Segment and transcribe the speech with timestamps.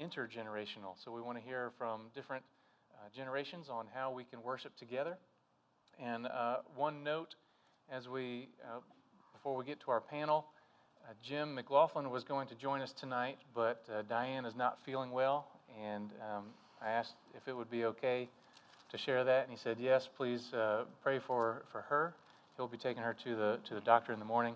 [0.01, 0.95] intergenerational.
[1.05, 2.45] So we want to hear from different
[2.93, 5.19] uh, generations on how we can worship together.
[6.03, 7.35] And uh, one note
[7.91, 8.81] as we, uh,
[9.33, 10.47] before we get to our panel,
[11.07, 15.13] uh, Jim McLaughlin was going to join us tonight, but uh, Diane is not feeling
[15.13, 15.47] well,
[15.81, 16.47] and um,
[16.83, 18.29] I asked if it would be okay
[18.91, 20.09] to share that, and he said yes.
[20.17, 22.15] Please uh, pray for for her.
[22.57, 24.55] He'll be taking her to the to the doctor in the morning.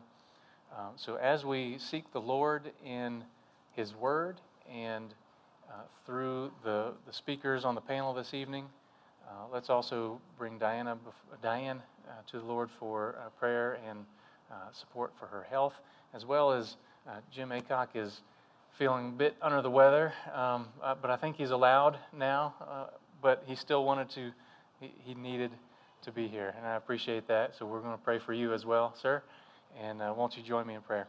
[0.77, 3.23] Um, so as we seek the Lord in
[3.77, 4.41] His Word
[4.73, 5.15] and
[5.69, 8.67] uh, through the the speakers on the panel this evening,
[9.29, 10.99] uh, let's also bring Diana
[11.43, 14.05] Diane uh, to the Lord for prayer and
[14.73, 15.75] support for her health
[16.15, 16.77] as well as
[17.09, 18.21] uh, Jim Aycock is
[18.79, 22.55] feeling a bit under the weather, um, uh, but I think he's allowed now.
[22.61, 22.87] Uh,
[23.23, 24.31] but he still wanted to,
[24.81, 25.51] he, he, needed
[26.03, 27.55] to be here, and I appreciate that.
[27.59, 29.23] So we're going to pray for you as well, sir.
[29.79, 31.07] And uh, won't you join me in prayer?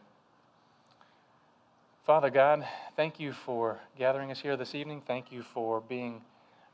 [2.04, 2.66] Father God,
[2.96, 5.02] thank you for gathering us here this evening.
[5.06, 6.20] Thank you for being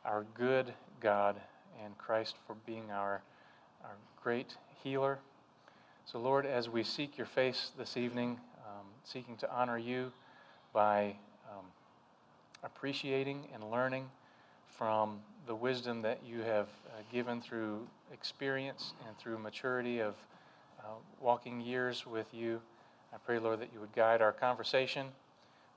[0.05, 1.37] our good God
[1.85, 3.23] and Christ for being our,
[3.85, 5.19] our great healer
[6.11, 10.11] so, Lord, as we seek your face this evening, um, seeking to honor you
[10.73, 11.17] by
[11.53, 11.67] um,
[12.65, 14.09] appreciating and learning
[14.79, 20.15] from the wisdom that you have uh, given through experience and through maturity of
[20.81, 22.59] uh, walking years with you,
[23.13, 25.09] I pray, Lord, that you would guide our conversation.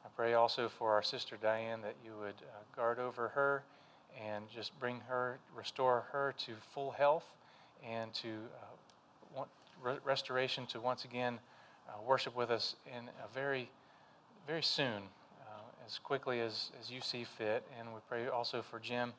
[0.05, 3.63] I pray also for our sister Diane that you would uh, guard over her
[4.25, 7.25] and just bring her, restore her to full health
[7.85, 8.70] and to uh,
[9.83, 11.39] re- restoration to once again
[11.87, 13.69] uh, worship with us in a very,
[14.47, 15.03] very soon,
[15.41, 17.63] uh, as quickly as, as you see fit.
[17.79, 19.13] And we pray also for Jim,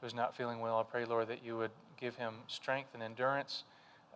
[0.00, 0.78] who's not feeling well.
[0.78, 1.70] I pray, Lord, that you would
[2.00, 3.64] give him strength and endurance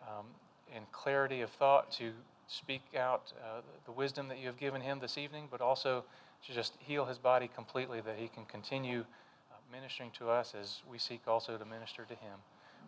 [0.03, 0.27] um,
[0.75, 2.13] and clarity of thought to
[2.49, 6.05] speak out uh, the wisdom that you have given him this evening, but also
[6.47, 10.83] to just heal his body completely, that he can continue uh, ministering to us as
[10.91, 12.39] we seek also to minister to him.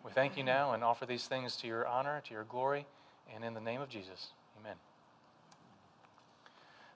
[0.03, 2.85] We thank you now and offer these things to your honor, to your glory.
[3.33, 4.27] And in the name of Jesus,
[4.59, 4.75] amen.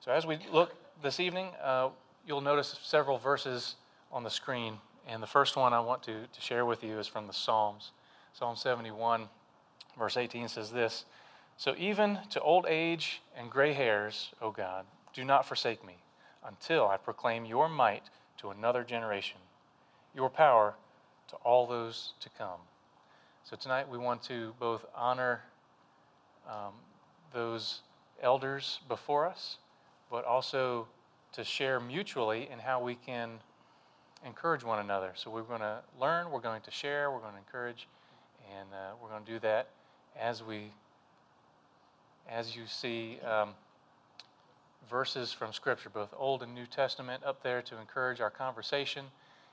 [0.01, 1.89] So, as we look this evening, uh,
[2.25, 3.75] you'll notice several verses
[4.11, 4.77] on the screen.
[5.07, 7.91] And the first one I want to, to share with you is from the Psalms.
[8.33, 9.27] Psalm 71,
[9.97, 11.05] verse 18 says this
[11.57, 15.97] So, even to old age and gray hairs, O God, do not forsake me
[16.45, 18.03] until I proclaim your might
[18.37, 19.39] to another generation,
[20.15, 20.75] your power
[21.27, 22.59] to all those to come.
[23.43, 25.41] So, tonight we want to both honor
[26.47, 26.73] um,
[27.33, 27.81] those
[28.21, 29.57] elders before us,
[30.11, 30.87] but also
[31.33, 33.39] to share mutually in how we can
[34.25, 35.11] encourage one another.
[35.15, 37.87] So we're going to learn, we're going to share, we're going to encourage,
[38.57, 39.69] and uh, we're going to do that
[40.19, 40.71] as we,
[42.27, 43.49] as you see um,
[44.89, 49.05] verses from Scripture, both Old and New Testament, up there to encourage our conversation.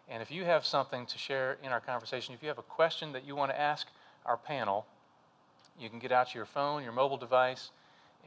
[0.09, 3.13] And if you have something to share in our conversation, if you have a question
[3.13, 3.87] that you want to ask
[4.25, 4.87] our panel,
[5.79, 7.71] you can get out your phone, your mobile device,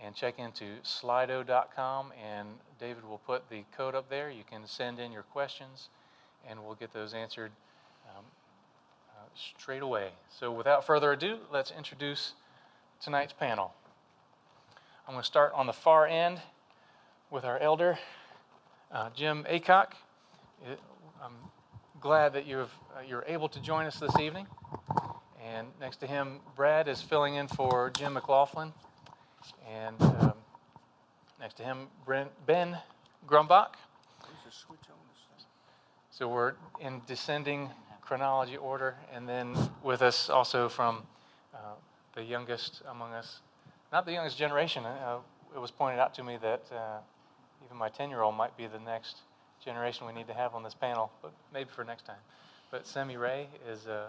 [0.04, 2.48] and check into slido.com, and
[2.80, 4.30] David will put the code up there.
[4.30, 5.90] You can send in your questions,
[6.48, 7.52] and we'll get those answered
[8.10, 8.24] um,
[9.12, 9.22] uh,
[9.58, 10.10] straight away.
[10.40, 12.34] So, without further ado, let's introduce
[13.02, 13.74] tonight's panel.
[15.08, 16.40] I'm going to start on the far end
[17.32, 17.98] with our elder,
[18.92, 19.94] uh, Jim Aycock.
[21.22, 21.34] I'm
[22.00, 24.48] glad that you've, uh, you're able to join us this evening.
[25.46, 28.74] And next to him, Brad is filling in for Jim McLaughlin.
[29.72, 30.34] And um,
[31.40, 32.78] next to him, Brent, Ben
[33.28, 33.76] Grumbach.
[36.12, 37.70] So we're in descending
[38.02, 38.96] chronology order.
[39.14, 41.04] And then with us also from
[41.54, 41.58] uh,
[42.16, 43.40] the youngest among us,
[43.94, 45.20] not the youngest generation, uh,
[45.56, 46.98] it was pointed out to me that uh,
[47.66, 49.18] even my 10 year old might be the next
[49.64, 52.20] generation we need to have on this panel, but maybe for next time.
[52.72, 54.08] But Semi Ray is uh,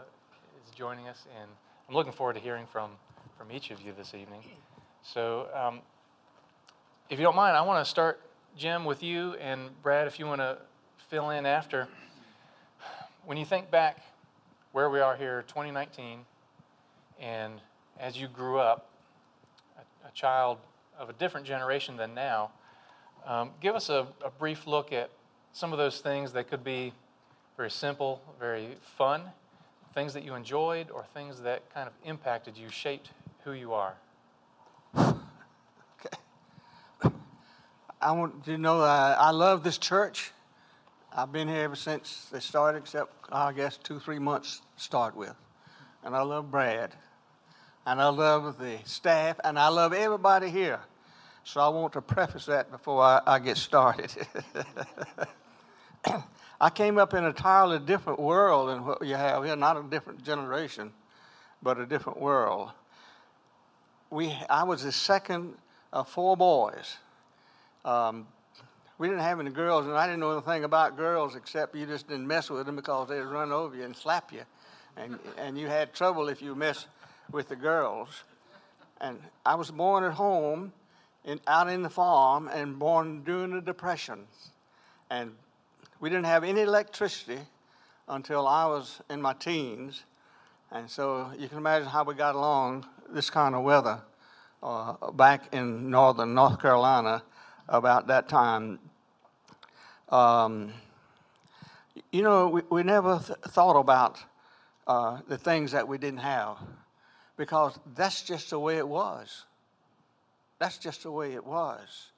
[0.66, 1.50] is joining us, and
[1.88, 2.90] I'm looking forward to hearing from,
[3.36, 4.40] from each of you this evening.
[5.02, 5.80] So, um,
[7.08, 8.20] if you don't mind, I want to start
[8.56, 10.58] Jim, with you, and Brad, if you want to
[11.08, 11.88] fill in after,
[13.24, 13.98] when you think back
[14.72, 16.20] where we are here, 2019,
[17.20, 17.54] and
[17.98, 18.90] as you grew up,
[19.76, 20.58] a, a child
[20.98, 22.50] of a different generation than now,
[23.26, 25.10] um, give us a, a brief look at
[25.52, 26.92] some of those things that could be
[27.56, 29.22] very simple, very fun,
[29.94, 33.10] things that you enjoyed, or things that kind of impacted you, shaped
[33.44, 33.94] who you are.
[36.02, 37.14] Okay.
[38.00, 40.32] I want you to know I love this church.
[41.14, 45.16] I've been here ever since they started, except I guess two, three months to start
[45.16, 45.34] with.
[46.04, 46.94] And I love Brad.
[47.84, 49.40] And I love the staff.
[49.44, 50.80] And I love everybody here.
[51.44, 54.10] So I want to preface that before I, I get started.
[56.60, 59.82] I came up in a entirely different world than what you have here, not a
[59.82, 60.92] different generation,
[61.62, 62.70] but a different world.
[64.10, 65.54] We, I was the second
[65.92, 66.98] of four boys.
[67.84, 68.26] Um,
[68.98, 72.08] we didn't have any girls, and I didn't know anything about girls except you just
[72.08, 74.42] didn't mess with them because they'd run over you and slap you,
[74.98, 76.88] and and you had trouble if you messed
[77.32, 78.24] with the girls.
[79.00, 80.74] And I was born at home,
[81.24, 84.26] in, out in the farm, and born during the Depression,
[85.08, 85.32] and
[86.00, 87.38] we didn't have any electricity
[88.08, 90.02] until I was in my teens,
[90.72, 94.00] and so you can imagine how we got along this kind of weather
[94.62, 97.22] uh, back in northern North Carolina
[97.68, 98.78] about that time.
[100.08, 100.72] Um,
[102.10, 104.18] you know, we, we never th- thought about
[104.86, 106.56] uh, the things that we didn't have
[107.36, 109.44] because that's just the way it was.
[110.58, 112.10] That's just the way it was.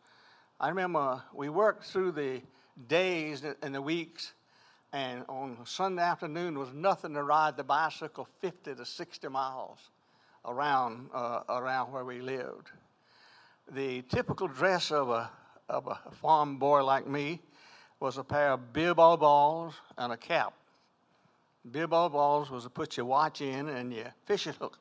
[0.61, 2.40] I remember we worked through the
[2.88, 4.32] days and the weeks,
[4.92, 9.78] and on Sunday afternoon was nothing to ride the bicycle 50 to 60 miles
[10.44, 12.70] around, uh, around where we lived.
[13.70, 15.30] The typical dress of a
[15.69, 17.40] of a farm boy like me
[18.00, 20.52] was a pair of ball balls and a cap.
[21.64, 24.78] Ball balls was to put your watch in and your fishing hook.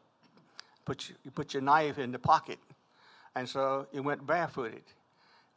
[0.86, 2.60] Put your, you put your knife in the pocket.
[3.36, 4.82] And so you went barefooted.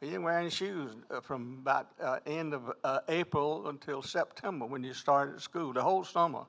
[0.01, 4.65] You didn't wear any shoes uh, from about uh, end of uh, April until September
[4.65, 5.71] when you started school.
[5.71, 6.45] The whole summer,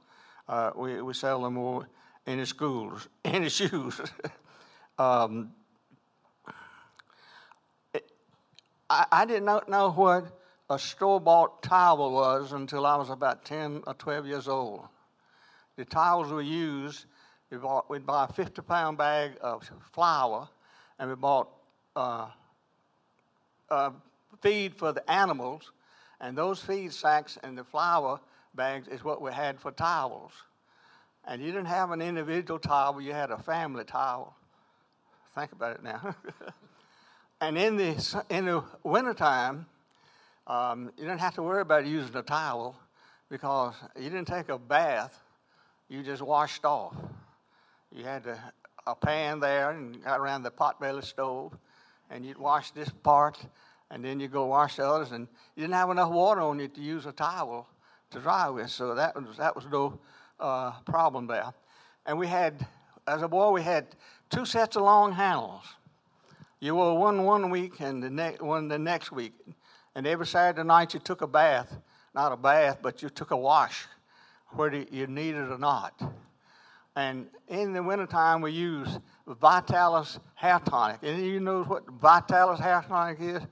[0.48, 1.88] uh, we, we seldom wore
[2.26, 4.00] any schools, any shoes.
[4.98, 5.52] um,
[8.90, 10.26] I, I did not know what
[10.68, 14.88] a store bought towel was until I was about 10 or 12 years old.
[15.76, 17.04] The towels we used,
[17.50, 20.48] we bought, we'd buy a 50 pound bag of flour
[20.98, 21.48] and we bought
[23.70, 23.90] uh,
[24.40, 25.72] feed for the animals,
[26.20, 28.20] and those feed sacks and the flour
[28.54, 30.32] bags is what we had for towels.
[31.26, 34.34] And you didn't have an individual towel, you had a family towel.
[35.34, 36.14] Think about it now.
[37.40, 39.66] And in the, in the wintertime,
[40.46, 42.76] um, you didn't have to worry about using a towel
[43.28, 45.22] because you didn't take a bath,
[45.88, 46.94] you just washed off.
[47.92, 48.38] You had a,
[48.86, 51.56] a pan there and got around the potbelly stove,
[52.10, 53.38] and you'd wash this part,
[53.90, 56.68] and then you go wash the others, and you didn't have enough water on you
[56.68, 57.68] to use a towel
[58.10, 59.98] to dry with, so that was, that was no
[60.40, 61.52] uh, problem there.
[62.06, 62.66] And we had,
[63.06, 63.86] as a boy, we had
[64.30, 65.64] two sets of long handles.
[66.60, 69.34] You wore one one week and the next one the next week.
[69.94, 71.74] And every Saturday night you took a bath.
[72.14, 73.86] Not a bath, but you took a wash,
[74.52, 76.00] whether you needed it or not.
[76.94, 78.88] And in the wintertime, we use
[79.26, 80.98] Vitalis hair tonic.
[81.02, 83.42] And you know what Vitalis hair tonic is?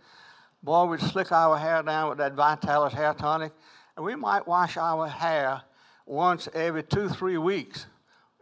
[0.63, 3.53] Boy, we'd slick our hair down with that Vitalis hair tonic.
[3.97, 5.63] And we might wash our hair
[6.07, 7.87] once every two, three weeks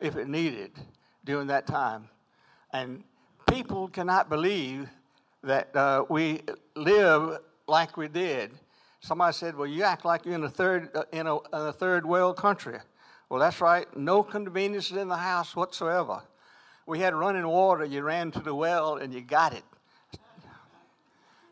[0.01, 0.73] if it needed
[1.25, 2.09] during that time.
[2.73, 3.03] And
[3.49, 4.89] people cannot believe
[5.43, 6.43] that uh, we
[6.75, 8.53] live like we did.
[9.01, 11.73] Somebody said, "Well, you act like you're in a third uh, in, a, in a
[11.73, 12.79] third world country."
[13.29, 13.87] Well, that's right.
[13.97, 16.23] No conveniences in the house whatsoever.
[16.87, 17.85] We had running water.
[17.85, 19.65] You ran to the well and you got it.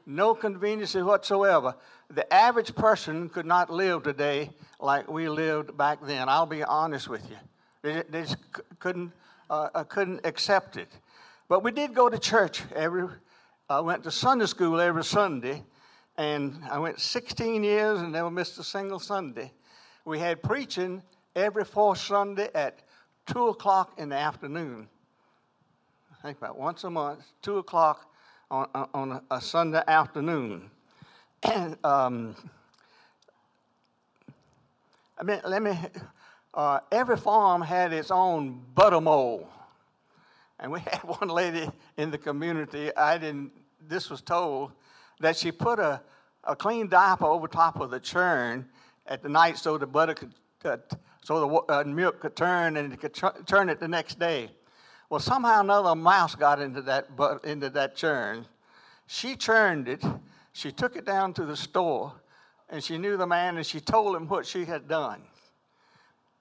[0.06, 1.76] No conveniences whatsoever.
[2.08, 6.28] The average person could not live today like we lived back then.
[6.28, 7.36] I'll be honest with you.
[7.82, 8.36] They, they just
[8.80, 9.12] couldn't,
[9.48, 10.88] uh, uh couldn't accept it.
[11.48, 13.08] But we did go to church every,
[13.68, 15.62] I went to Sunday school every Sunday,
[16.16, 19.52] and I went 16 years and never missed a single Sunday.
[20.04, 21.02] We had preaching
[21.36, 22.80] every fourth Sunday at
[23.26, 24.88] 2 o'clock in the afternoon.
[26.22, 28.12] Think about once a month, 2 o'clock
[28.50, 30.70] on, on a Sunday afternoon.
[31.42, 32.36] And um,
[35.18, 35.78] I mean, let me,
[36.52, 39.46] uh, every farm had its own butter mold.
[40.58, 43.52] And we had one lady in the community, I didn't,
[43.88, 44.72] this was told,
[45.20, 46.02] that she put a,
[46.44, 48.68] a clean diaper over top of the churn
[49.06, 50.34] at the night so the butter could,
[50.66, 50.76] uh,
[51.22, 54.50] so the uh, milk could turn and it could ch- turn it the next day.
[55.10, 58.46] Well, somehow another mouse got into that, but, into that churn.
[59.08, 60.04] She churned it.
[60.52, 62.14] She took it down to the store
[62.68, 65.20] and she knew the man and she told him what she had done.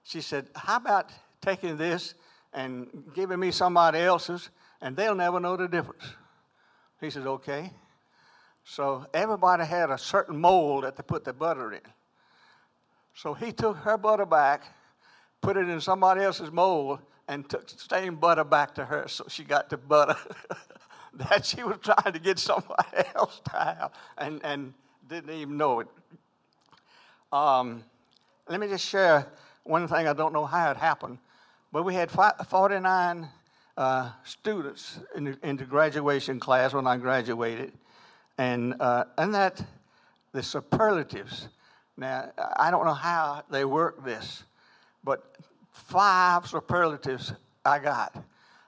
[0.04, 1.10] She said, How about
[1.42, 2.14] taking this
[2.52, 4.50] and giving me somebody else's
[4.80, 6.04] and they'll never know the difference?
[7.00, 7.72] He said, Okay.
[8.62, 11.80] So everybody had a certain mold that they put the butter in.
[13.14, 14.62] So he took her butter back,
[15.40, 17.00] put it in somebody else's mold,
[17.30, 19.06] and took the same butter back to her.
[19.06, 20.16] So she got the butter
[21.14, 24.74] that she was trying to get somebody else to have and, and
[25.08, 25.86] didn't even know it.
[27.32, 27.84] Um,
[28.48, 29.28] let me just share
[29.62, 30.08] one thing.
[30.08, 31.18] I don't know how it happened,
[31.70, 33.28] but we had 49
[33.76, 37.72] uh, students in the, in the, graduation class when I graduated,
[38.38, 39.64] and uh, and that
[40.32, 41.46] the superlatives.
[41.96, 44.42] Now I don't know how they work this,
[45.04, 45.36] but
[45.70, 47.32] five superlatives
[47.64, 48.14] I got.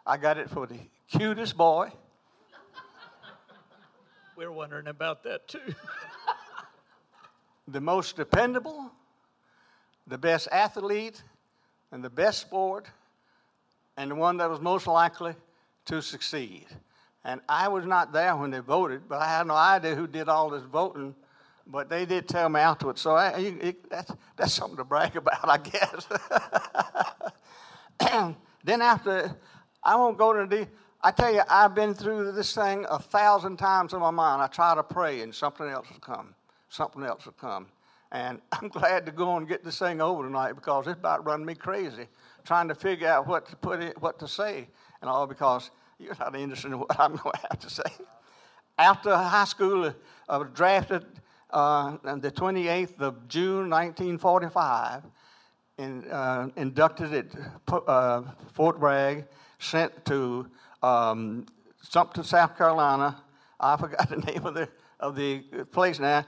[0.06, 0.78] I got it for the
[1.10, 1.90] cutest boy.
[4.36, 5.60] We're wondering about that too.
[7.68, 8.90] the most dependable,
[10.06, 11.22] the best athlete,
[11.92, 12.86] and the best sport,
[13.96, 15.34] and the one that was most likely
[15.84, 16.66] to succeed.
[17.24, 20.28] And I was not there when they voted, but I had no idea who did
[20.28, 21.14] all this voting.
[21.66, 25.48] But they did tell me afterwards, so I, it, that's, that's something to brag about,
[25.48, 26.06] I guess.
[28.64, 29.36] then after,
[29.82, 30.68] I won't go to the.
[31.04, 34.42] I tell you, I've been through this thing a thousand times in my mind.
[34.42, 36.34] I try to pray, and something else will come
[36.72, 37.66] something else will come.
[38.10, 41.46] And I'm glad to go and get this thing over tonight because it's about running
[41.46, 42.08] me crazy
[42.44, 44.66] trying to figure out what to put in, what to say
[45.00, 47.84] and all because you're not interested in what I'm going to have to say.
[48.78, 49.94] After high school,
[50.28, 51.04] I was drafted
[51.52, 55.02] uh, on the 28th of June 1945
[55.78, 57.26] and uh, inducted at
[57.86, 59.26] uh, Fort Bragg,
[59.58, 60.46] sent to
[60.82, 61.46] um,
[61.82, 63.22] Sumter, South Carolina.
[63.58, 64.68] I forgot the name of the
[65.02, 65.40] of the
[65.72, 66.24] place now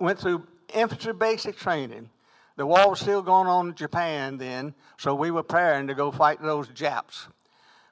[0.00, 2.08] went through infantry basic training.
[2.56, 6.10] The war was still going on in Japan then, so we were preparing to go
[6.10, 7.28] fight those Japs.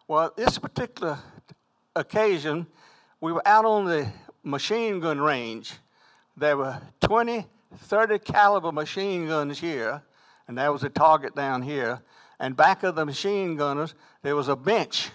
[0.08, 1.18] Well, this particular
[1.94, 2.66] occasion,
[3.20, 4.10] we were out on the
[4.42, 5.74] machine gun range.
[6.36, 10.02] There were 20, 30 caliber machine guns here,
[10.48, 12.00] and there was a target down here.
[12.40, 15.10] And back of the machine gunners, there was a bench,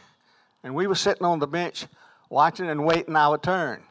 [0.63, 1.87] and we were sitting on the bench
[2.29, 3.83] watching and waiting our turn.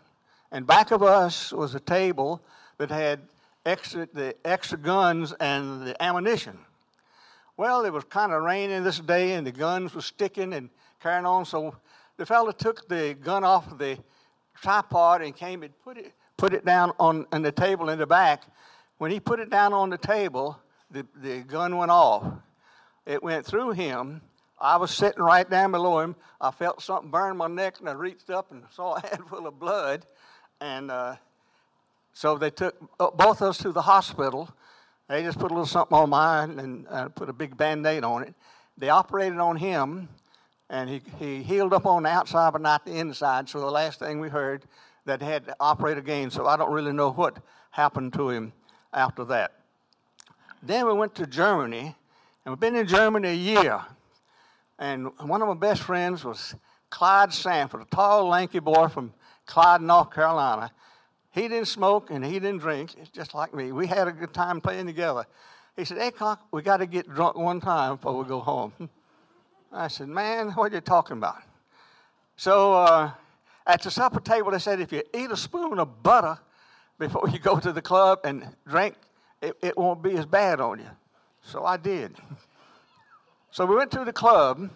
[0.51, 2.41] And back of us was a table
[2.79, 3.21] that had
[3.67, 6.59] extra, the extra guns and the ammunition.
[7.59, 10.71] Well, it was kind of raining this day, and the guns were sticking and
[11.03, 11.45] carrying on.
[11.45, 11.75] So
[12.17, 13.99] the fellow took the gun off of the
[14.63, 18.07] tripod and came and put it, put it down on, on the table in the
[18.07, 18.45] back.
[18.97, 20.59] When he put it down on the table,
[20.91, 22.25] the, the gun went off.
[23.05, 24.23] It went through him.
[24.61, 26.17] I was sitting right down below him.
[26.41, 29.59] I felt something burn my neck, and I reached up and saw a handful of
[29.59, 30.07] blood.
[30.61, 31.17] And uh,
[32.13, 34.49] so they took uh, both of us to the hospital.
[35.09, 38.05] They just put a little something on mine and uh, put a big band aid
[38.05, 38.35] on it.
[38.77, 40.09] They operated on him,
[40.71, 43.49] and he, he healed up on the outside but not the inside.
[43.49, 44.65] So the last thing we heard,
[45.09, 46.31] that had to operate again.
[46.31, 47.39] So I don't really know what
[47.71, 48.53] happened to him
[48.93, 49.53] after that.
[50.63, 51.95] Then we went to Germany,
[52.45, 53.81] and we've been in Germany a year.
[54.79, 56.55] And one of my best friends was
[56.91, 59.13] Clyde Sanford, a tall, lanky boy from
[59.47, 60.71] Clyde, North Carolina.
[61.31, 63.73] He didn't smoke and he didn't drink, just like me.
[63.73, 65.27] We had a good time playing together.
[65.77, 68.73] He said, Hey, Cock, we got to get drunk one time before we go home.
[69.73, 71.43] I said, Man, what are you talking about?
[72.37, 73.13] So uh,
[73.69, 76.39] at the supper table, they said, If you eat a spoon of butter
[76.99, 78.95] before you go to the club and drink,
[79.43, 80.91] it, it won't be as bad on you.
[81.43, 82.17] So I did.
[83.51, 84.69] So we went to the club,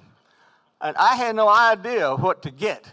[0.80, 2.90] and I had no idea what to get.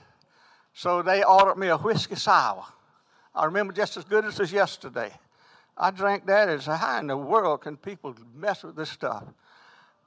[0.73, 2.65] So they ordered me a whiskey sour.
[3.35, 5.11] I remember just as good as yesterday.
[5.77, 9.25] I drank that and said, How in the world can people mess with this stuff?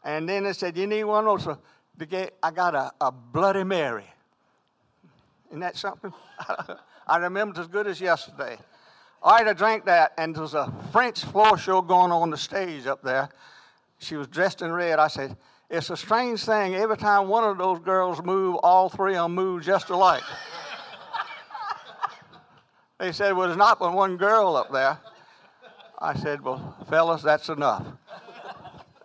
[0.02, 1.58] And then they said, You need one also.
[2.42, 4.06] I got a, a Bloody Mary.
[5.52, 6.10] Isn't that something?
[7.06, 8.56] I remember as good as yesterday.
[9.22, 12.38] All right, I drank that, and there was a French floor show going on the
[12.38, 13.28] stage up there.
[13.98, 14.98] She was dressed in red.
[14.98, 15.36] I said,
[15.68, 16.74] It's a strange thing.
[16.74, 20.22] Every time one of those girls move, all three of them move just alike.
[22.98, 24.96] They said, Well, there's not but one girl up there.
[25.98, 27.84] I said, Well, fellas, that's enough.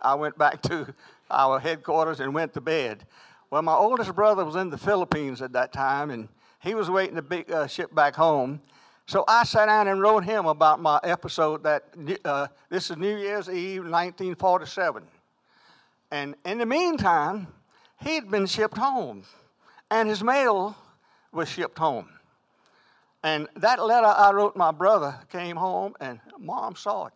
[0.00, 0.94] I went back to
[1.30, 3.04] our headquarters and went to bed.
[3.50, 6.28] Well, my oldest brother was in the Philippines at that time, and
[6.60, 8.60] he was waiting to be, uh, ship back home.
[9.06, 11.84] So I sat down and wrote him about my episode that
[12.24, 15.02] uh, this is New Year's Eve, 1947.
[16.10, 17.46] And in the meantime,
[18.04, 19.24] he'd been shipped home,
[19.90, 20.76] and his mail
[21.32, 22.08] was shipped home.
[23.22, 27.12] And that letter I wrote my brother came home, and mom saw it.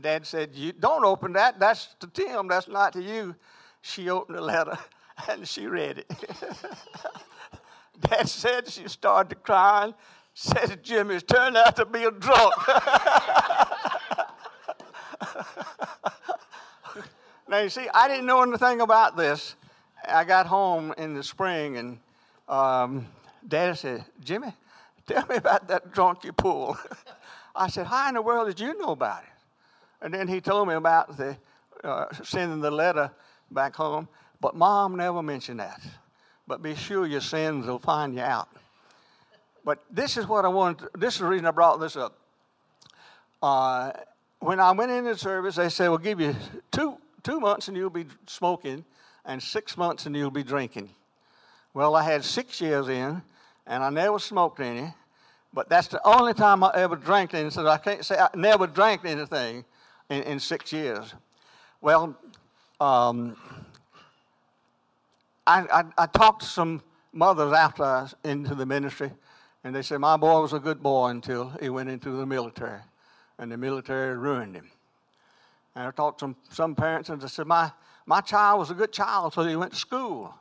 [0.00, 1.58] Dad said, you Don't open that.
[1.58, 2.48] That's to Tim.
[2.48, 3.34] That's not to you.
[3.80, 4.76] She opened the letter
[5.28, 6.10] and she read it.
[8.00, 9.94] Dad said she started to crying.
[10.34, 12.54] Said Jimmy's turned out to be a drunk.
[17.48, 19.54] now, you see, I didn't know anything about this.
[20.08, 21.98] I got home in the spring and
[22.48, 23.06] um,
[23.46, 24.52] Dad said, Jimmy,
[25.06, 26.78] tell me about that drunk you pulled.
[27.54, 29.28] I said, How in the world did you know about it?
[30.02, 31.36] And then he told me about the
[31.84, 33.10] uh, sending the letter
[33.50, 34.08] back home.
[34.44, 35.80] But mom never mentioned that.
[36.46, 38.50] But be sure your sins will find you out.
[39.64, 40.80] But this is what I wanted.
[40.80, 42.18] To, this is the reason I brought this up.
[43.42, 43.92] Uh,
[44.40, 46.36] when I went into service, they said, "We'll give you
[46.70, 48.84] two two months and you'll be smoking,
[49.24, 50.90] and six months and you'll be drinking."
[51.72, 53.22] Well, I had six years in,
[53.66, 54.92] and I never smoked any.
[55.54, 57.50] But that's the only time I ever drank anything.
[57.50, 59.64] So I can't say I never drank anything
[60.10, 61.14] in, in six years.
[61.80, 62.14] Well,
[62.78, 63.36] um,
[65.46, 66.82] I, I, I, talked to some
[67.12, 69.12] mothers after I was into the ministry,
[69.62, 72.80] and they said my boy was a good boy until he went into the military,
[73.38, 74.70] and the military ruined him.
[75.74, 77.70] And I talked to some, some parents, and they said my,
[78.06, 80.34] my child was a good child until he went to school,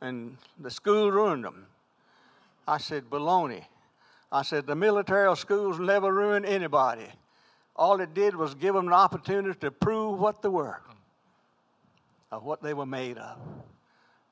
[0.00, 1.66] and the school ruined him.
[2.66, 3.64] I said, baloney.
[4.32, 7.06] I said, the military schools never ruin anybody.
[7.76, 10.80] All it did was give them an opportunity to prove what they were,
[12.32, 13.38] of what they were made of.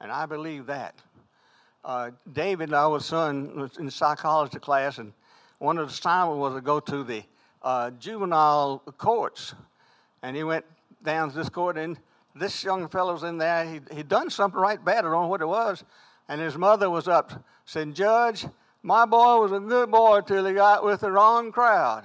[0.05, 0.95] And I believe that.
[1.83, 5.13] Uh, David, our son, was in psychology class, and
[5.59, 7.25] one of the assignments was to go to the
[7.63, 9.55] uh, juvenile courts.
[10.23, 10.67] And he went
[11.03, 11.99] down to this court, and
[12.37, 13.65] this young fellow was in there.
[13.65, 14.99] He, he'd done something right bad.
[14.99, 15.83] I don't know what it was.
[16.29, 18.47] And his mother was up saying, Judge,
[18.83, 22.05] my boy was a good boy till he got with the wrong crowd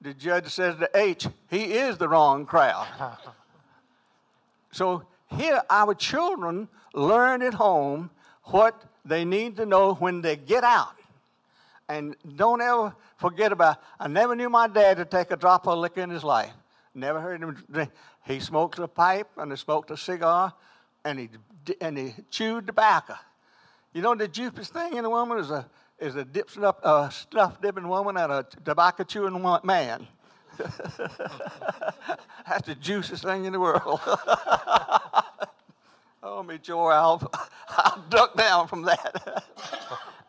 [0.00, 2.86] the judge says to H, he is the wrong crowd.
[4.70, 5.02] so
[5.36, 8.10] here, our children learn at home
[8.44, 10.94] what they need to know when they get out.
[11.88, 15.78] And don't ever forget about, I never knew my dad to take a drop of
[15.78, 16.52] liquor in his life.
[16.94, 17.90] Never heard him drink.
[18.26, 20.52] He smoked a pipe and he smoked a cigar
[21.04, 21.28] and he,
[21.80, 23.14] and he chewed tobacco.
[23.92, 27.60] You know, the deepest thing in a woman is a is a dip uh, stuff
[27.60, 30.06] dipping woman and a tobacco chewing man.
[32.48, 34.00] That's the juiciest thing in the world.
[36.22, 37.30] oh, me joy, I'll,
[37.68, 39.44] I'll duck down from that.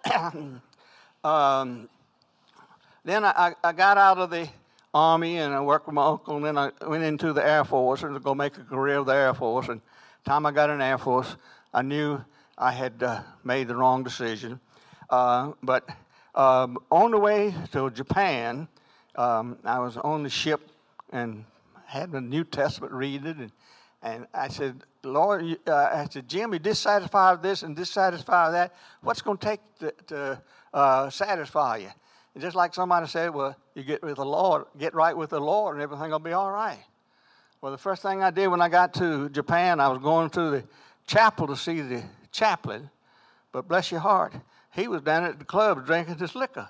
[1.24, 1.90] um,
[3.04, 4.48] then I, I got out of the
[4.94, 8.04] army and I worked with my uncle, and then I went into the Air Force
[8.04, 9.70] and to go make a career with the Air Force.
[9.70, 9.82] And
[10.26, 11.36] time I got in the Air Force,
[11.74, 12.24] I knew
[12.58, 14.60] I had uh, made the wrong decision.
[15.10, 15.88] Uh, but
[16.36, 18.68] um, on the way to Japan,
[19.16, 20.62] um, I was on the ship
[21.12, 21.46] and
[21.86, 23.52] had the New Testament reading, and,
[24.02, 28.54] and I said, Lord, uh, I said, Jim, you're dissatisfied with this and dissatisfied with
[28.54, 28.76] that.
[29.02, 30.42] What's going to take to, to
[30.74, 31.90] uh, satisfy you?
[32.34, 35.40] And just like somebody said, well, you get with the Lord, get right with the
[35.40, 36.84] Lord, and everything will be all right.
[37.62, 40.50] Well, the first thing I did when I got to Japan, I was going to
[40.50, 40.64] the
[41.08, 42.90] chapel to see the chaplain.
[43.52, 44.34] But bless your heart,
[44.72, 46.70] he was down at the club drinking his liquor.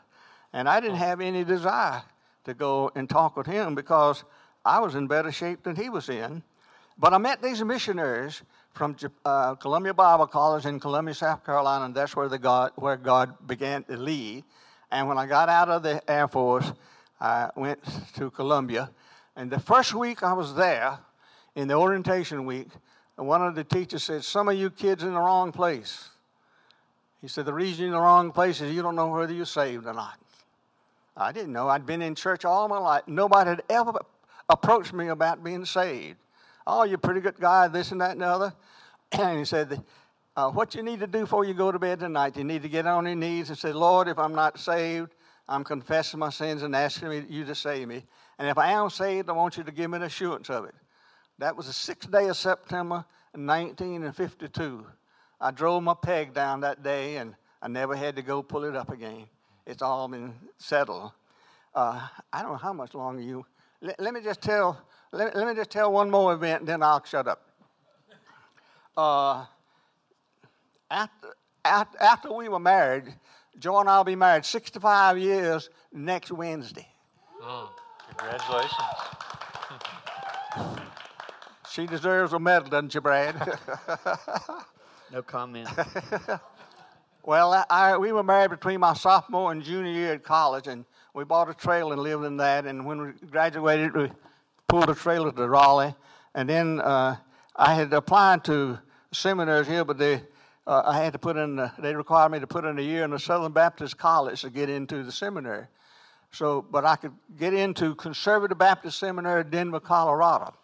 [0.54, 2.02] And I didn't have any desire
[2.50, 4.24] to go and talk with him because
[4.66, 6.44] I was in better shape than he was in.
[6.98, 8.42] But I met these missionaries
[8.74, 12.98] from uh, Columbia Bible College in Columbia, South Carolina, and that's where, the God, where
[12.98, 14.44] God began to lead.
[14.92, 16.72] And when I got out of the Air Force,
[17.22, 17.80] I went
[18.16, 18.92] to Columbia.
[19.36, 21.00] And the first week I was there,
[21.56, 22.68] in the orientation week,
[23.16, 26.10] one of the teachers said, Some of you kids in the wrong place.
[27.22, 29.46] He said, The reason you're in the wrong place is you don't know whether you're
[29.46, 30.18] saved or not.
[31.20, 31.68] I didn't know.
[31.68, 33.04] I'd been in church all my life.
[33.06, 33.94] Nobody had ever
[34.50, 36.18] approached me about being saved.
[36.66, 38.54] Oh, you're a pretty good guy, this and that and the other.
[39.12, 39.84] And he said,
[40.36, 42.70] uh, What you need to do before you go to bed tonight, you need to
[42.70, 45.16] get on your knees and say, Lord, if I'm not saved,
[45.48, 48.06] I'm confessing my sins and asking you to save me.
[48.38, 50.76] And if I am saved, I want you to give me an assurance of it.
[51.40, 53.04] That was the sixth day of September,
[53.34, 54.86] 1952.
[55.42, 58.76] I drove my peg down that day and I never had to go pull it
[58.76, 59.26] up again.
[59.70, 61.12] It's all been settled.
[61.76, 63.46] Uh, I don't know how much longer you.
[63.82, 64.82] Let, let me just tell.
[65.12, 67.44] Let, let, me just tell one more event, then I'll shut up.
[68.98, 69.46] Uh,
[70.90, 73.14] after, after, after we were married,
[73.60, 76.88] Joy and I will be married 65 years next Wednesday.
[78.18, 78.74] Congratulations.
[81.70, 83.36] She deserves a medal, doesn't she, Brad?
[85.12, 85.68] No comment.
[87.30, 91.24] well, I, we were married between my sophomore and junior year at college, and we
[91.24, 92.66] bought a trailer and lived in that.
[92.66, 94.12] And when we graduated, we
[94.68, 95.94] pulled a trailer to Raleigh.
[96.34, 97.18] And then uh,
[97.56, 98.80] I had applied to
[99.12, 100.24] seminaries here, but they,
[100.66, 103.04] uh, I had to put in, the, they required me to put in a year
[103.04, 105.68] in the Southern Baptist College to get into the seminary.
[106.32, 110.56] So, but I could get into Conservative Baptist Seminary, Denver, Colorado.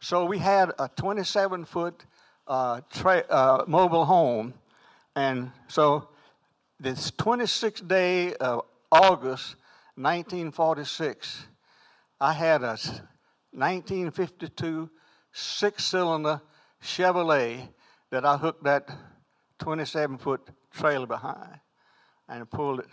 [0.00, 2.04] So we had a 27 foot
[2.48, 4.52] uh, tra- uh, mobile home.
[5.16, 6.10] And so
[6.78, 9.56] this 26th day of August
[9.94, 11.46] 1946,
[12.20, 12.76] I had a
[13.52, 14.90] 1952
[15.32, 16.42] six cylinder
[16.82, 17.66] Chevrolet
[18.10, 18.90] that I hooked that
[19.58, 21.60] 27 foot trailer behind
[22.28, 22.88] and pulled it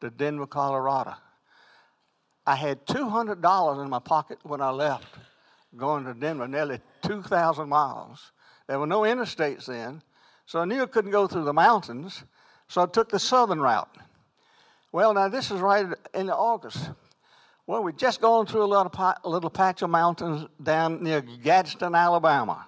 [0.00, 1.14] to Denver, Colorado.
[2.44, 5.06] I had $200 in my pocket when I left
[5.76, 8.32] going to Denver, nearly 2,000 miles.
[8.66, 10.02] There were no interstates then,
[10.46, 12.24] so I knew I couldn't go through the mountains,
[12.68, 13.96] so I took the southern route.
[14.92, 16.90] Well, now this is right in August.
[17.66, 18.92] Well, we'd just gone through a little,
[19.24, 22.66] a little patch of mountains down near Gadsden, Alabama.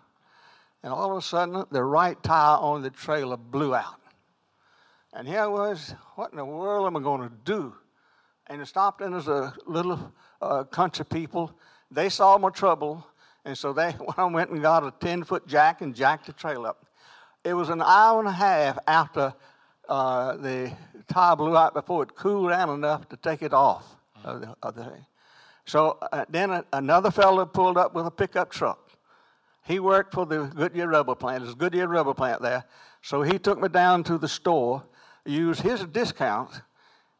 [0.82, 4.00] And all of a sudden, the right tire on the trailer blew out.
[5.12, 7.74] And here I was, what in the world am I going to do?
[8.46, 11.56] And it stopped in as a little uh, country people.
[11.90, 13.06] They saw my trouble
[13.44, 16.83] and so they went and got a 10 foot jack and jacked the trailer up.
[17.44, 19.35] It was an hour and a half after
[19.88, 20.72] uh, the
[21.07, 23.85] tire blew out before it cooled down enough to take it off
[24.24, 25.07] of the, of the thing.
[25.66, 28.92] So uh, then a, another fellow pulled up with a pickup truck.
[29.66, 31.42] He worked for the Goodyear rubber plant.
[31.42, 32.64] There's a Goodyear rubber plant there.
[33.02, 34.83] So he took me down to the store,
[35.26, 36.50] used his discount,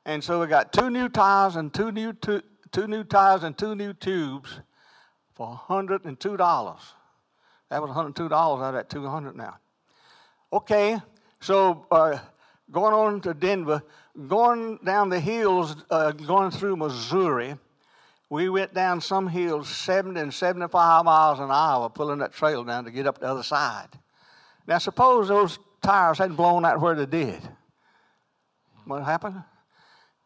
[0.07, 3.57] and so we got two new tires and two new two, two new tires and
[3.57, 4.61] two new tubes
[5.35, 6.79] for $102.
[7.71, 9.57] That was $102 out of that 200 now.
[10.55, 11.01] Okay,
[11.40, 12.17] so uh,
[12.71, 13.83] going on to Denver,
[14.29, 17.57] going down the hills, uh, going through Missouri,
[18.31, 22.85] we went down some hills 70 and 75 miles an hour pulling that trail down
[22.85, 23.88] to get up the other side.
[24.64, 27.40] Now, suppose those tires hadn't blown out where they did.
[28.85, 29.43] What happened?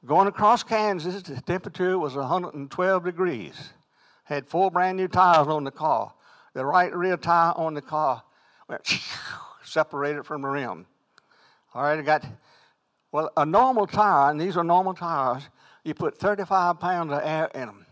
[0.05, 3.73] Going across Kansas, the temperature was 112 degrees
[4.25, 6.13] had four brand new tires on the car.
[6.53, 8.23] The right rear tire on the car
[8.69, 8.83] went
[9.65, 10.87] separated from the rim.
[11.75, 12.25] All right, I got,
[13.13, 15.49] well, a normal tire, and these are normal tires,
[15.85, 17.87] you put 35 pounds of air in them.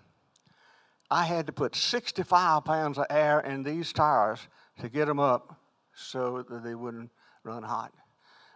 [1.11, 4.40] I had to put 65 pounds of air in these tires
[4.81, 5.57] to get them up
[5.94, 7.11] so that they wouldn't
[7.44, 7.92] run hot.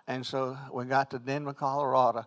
[0.06, 2.26] And so we got to Denver, Colorado,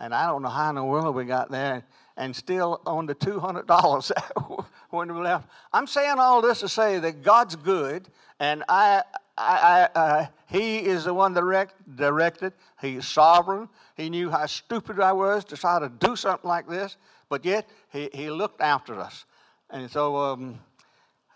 [0.00, 1.84] and I don't know how in the world we got there
[2.16, 5.48] and still on the $200 when we left.
[5.72, 8.08] I'm saying all this to say that God's good,
[8.40, 9.02] and I,
[9.36, 12.54] I, I uh, He is the one direct, directed.
[12.80, 13.68] He's sovereign.
[13.96, 16.96] He knew how stupid I was to try to do something like this,
[17.28, 19.26] but yet He, he looked after us.
[19.68, 20.58] And so um,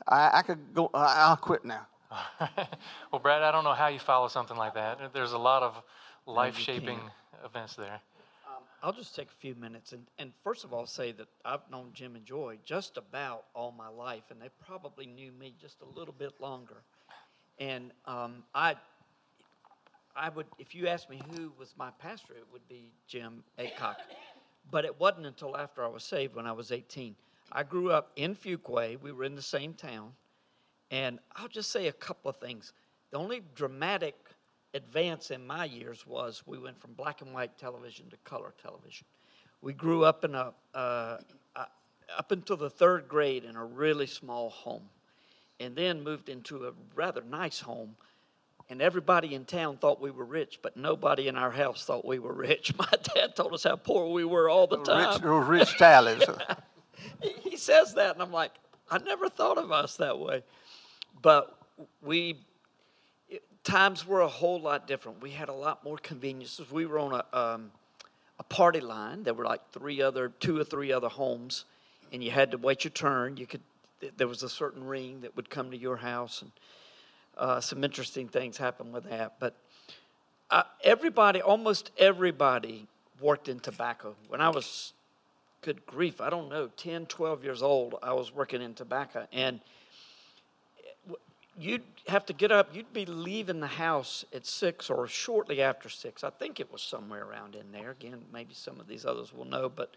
[0.09, 1.87] I, I could go, I'll quit now.
[3.13, 5.13] well, Brad, I don't know how you follow something like that.
[5.13, 5.83] There's a lot of
[6.27, 7.01] life shaping
[7.45, 8.01] events there.
[8.85, 11.89] I'll just take a few minutes and, and first of all say that I've known
[11.95, 15.99] Jim and Joy just about all my life, and they probably knew me just a
[15.99, 16.83] little bit longer.
[17.59, 18.75] And um, I,
[20.15, 23.97] I would, if you asked me who was my pastor, it would be Jim Aycock.
[24.71, 27.17] But it wasn't until after I was saved when I was 18.
[27.53, 29.01] I grew up in Fuquay.
[29.01, 30.13] We were in the same town.
[30.91, 32.75] And I'll just say a couple of things.
[33.13, 34.15] The only dramatic
[34.75, 39.07] advance in my years was we went from black and white television to color television.
[39.63, 41.19] We grew up in a, uh,
[41.57, 41.65] uh,
[42.19, 44.83] up until the third grade in a really small home,
[45.61, 47.97] and then moved into a rather nice home.
[48.71, 52.19] And everybody in town thought we were rich, but nobody in our house thought we
[52.19, 52.77] were rich.
[52.77, 55.23] My dad told us how poor we were all the time.
[55.23, 56.23] Rich, rich Talleys.
[57.21, 58.53] he says that, and I'm like,
[58.91, 60.43] I never thought of us that way.
[61.23, 61.59] But
[62.03, 62.39] we
[63.65, 65.21] times were a whole lot different.
[65.23, 66.71] We had a lot more conveniences.
[66.71, 67.73] We were on a, um,
[68.39, 69.23] a party line.
[69.23, 71.65] There were like three other, two or three other homes,
[72.13, 73.37] and you had to wait your turn.
[73.37, 73.63] You could,
[74.17, 76.51] there was a certain ring that would come to your house, and
[77.39, 79.35] uh, some interesting things happened with that.
[79.41, 79.57] But
[80.51, 82.87] uh, everybody, almost everybody,
[83.21, 84.15] worked in tobacco.
[84.29, 84.93] When I was,
[85.63, 89.61] good grief, I don't know, 10, 12 years old, I was working in tobacco, and
[91.59, 92.75] you'd have to get up.
[92.75, 96.25] You'd be leaving the house at six or shortly after six.
[96.25, 97.91] I think it was somewhere around in there.
[97.93, 99.95] Again, maybe some of these others will know, but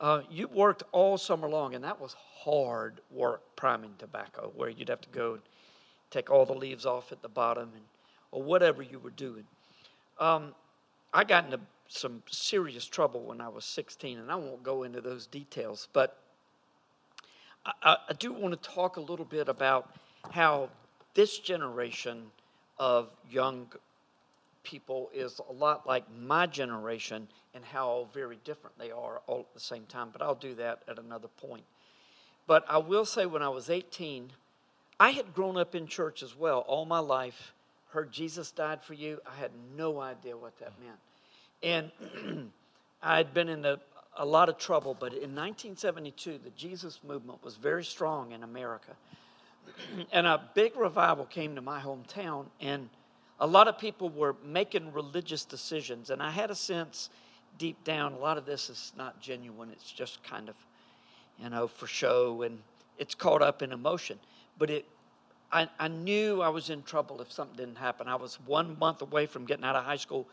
[0.00, 4.88] uh, you worked all summer long, and that was hard work priming tobacco, where you'd
[4.88, 5.42] have to go and
[6.10, 7.84] take all the leaves off at the bottom and
[8.30, 9.44] or whatever you were doing.
[10.18, 10.54] Um,
[11.12, 15.00] I got into some serious trouble when I was 16, and I won't go into
[15.00, 16.18] those details, but
[17.82, 19.94] I, I do want to talk a little bit about
[20.30, 20.68] how
[21.14, 22.24] this generation
[22.78, 23.66] of young
[24.62, 29.54] people is a lot like my generation and how very different they are all at
[29.54, 30.10] the same time.
[30.12, 31.64] But I'll do that at another point.
[32.46, 34.30] But I will say, when I was 18,
[35.00, 37.52] I had grown up in church as well all my life,
[37.90, 39.20] heard Jesus died for you.
[39.26, 41.90] I had no idea what that meant.
[41.92, 42.50] And
[43.02, 43.78] I had been in a,
[44.16, 48.92] a lot of trouble, but in 1972, the Jesus movement was very strong in America.
[50.12, 52.88] And a big revival came to my hometown, and
[53.40, 56.10] a lot of people were making religious decisions.
[56.10, 57.10] And I had a sense
[57.58, 59.70] deep down, a lot of this is not genuine.
[59.72, 60.54] It's just kind of,
[61.42, 62.58] you know, for show, and
[62.98, 64.18] it's caught up in emotion.
[64.58, 64.86] But it,
[65.52, 68.06] I, I knew I was in trouble if something didn't happen.
[68.08, 70.26] I was one month away from getting out of high school,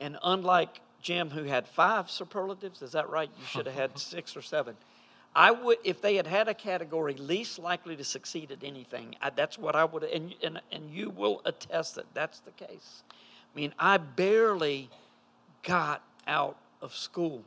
[0.00, 3.30] and unlike Jim, who had five superlatives, is that right?
[3.38, 4.76] You should have had six or seven.
[5.34, 9.30] I would, if they had had a category least likely to succeed at anything, I,
[9.30, 13.02] that's what I would, and, and, and you will attest that that's the case.
[13.10, 14.90] I mean, I barely
[15.62, 17.42] got out of school.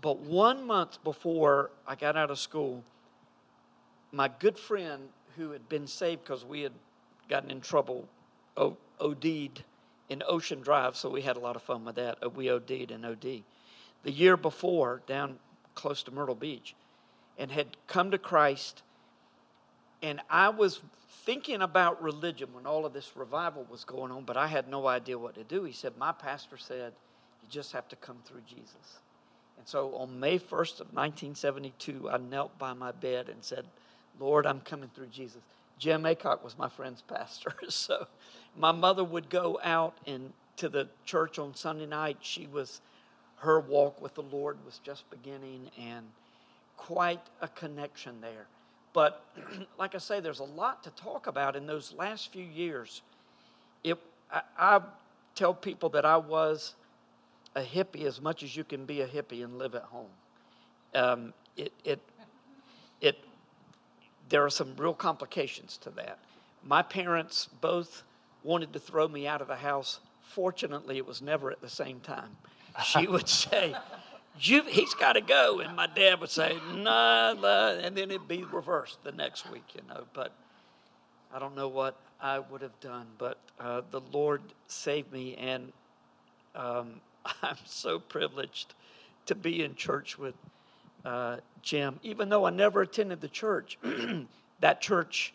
[0.00, 2.84] But one month before I got out of school,
[4.12, 6.72] my good friend who had been saved because we had
[7.28, 8.06] gotten in trouble,
[8.56, 9.64] OD'd
[10.08, 12.34] in Ocean Drive, so we had a lot of fun with that.
[12.36, 13.42] We OD'd and OD.
[14.04, 15.38] The year before, down
[15.74, 16.74] close to Myrtle Beach,
[17.38, 18.82] and had come to Christ.
[20.02, 20.80] And I was
[21.24, 24.86] thinking about religion when all of this revival was going on, but I had no
[24.86, 25.64] idea what to do.
[25.64, 26.92] He said, My pastor said,
[27.42, 28.98] You just have to come through Jesus.
[29.56, 33.64] And so on May 1st of 1972, I knelt by my bed and said,
[34.20, 35.40] Lord, I'm coming through Jesus.
[35.78, 37.52] Jim Aycock was my friend's pastor.
[37.68, 38.06] So
[38.56, 42.18] my mother would go out and to the church on Sunday night.
[42.20, 42.80] She was
[43.44, 46.06] her walk with the Lord was just beginning and
[46.76, 48.46] quite a connection there.
[48.92, 49.24] But
[49.78, 53.02] like I say, there's a lot to talk about in those last few years.
[53.82, 53.98] It,
[54.32, 54.80] I, I
[55.34, 56.74] tell people that I was
[57.54, 60.10] a hippie as much as you can be a hippie and live at home.
[60.94, 62.00] Um, it, it,
[63.00, 63.18] it,
[64.28, 66.18] there are some real complications to that.
[66.64, 68.02] My parents both
[68.42, 70.00] wanted to throw me out of the house.
[70.20, 72.36] Fortunately, it was never at the same time.
[72.82, 73.74] She would say,
[74.36, 75.60] he's got to go.
[75.60, 79.64] And my dad would say, nah, nah, and then it'd be reversed the next week,
[79.74, 80.04] you know.
[80.12, 80.32] But
[81.32, 83.06] I don't know what I would have done.
[83.18, 85.72] But uh, the Lord saved me, and
[86.54, 87.00] um,
[87.42, 88.74] I'm so privileged
[89.26, 90.34] to be in church with
[91.04, 92.00] uh, Jim.
[92.02, 93.78] Even though I never attended the church,
[94.60, 95.32] that church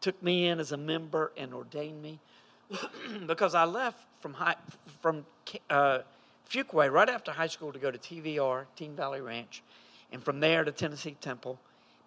[0.00, 2.18] took me in as a member and ordained me
[3.26, 4.56] because I left from high,
[5.02, 5.26] from
[5.68, 6.00] uh,
[6.50, 9.62] Fuquay right after high school to go to TVR, Team Valley Ranch,
[10.12, 11.58] and from there to Tennessee Temple.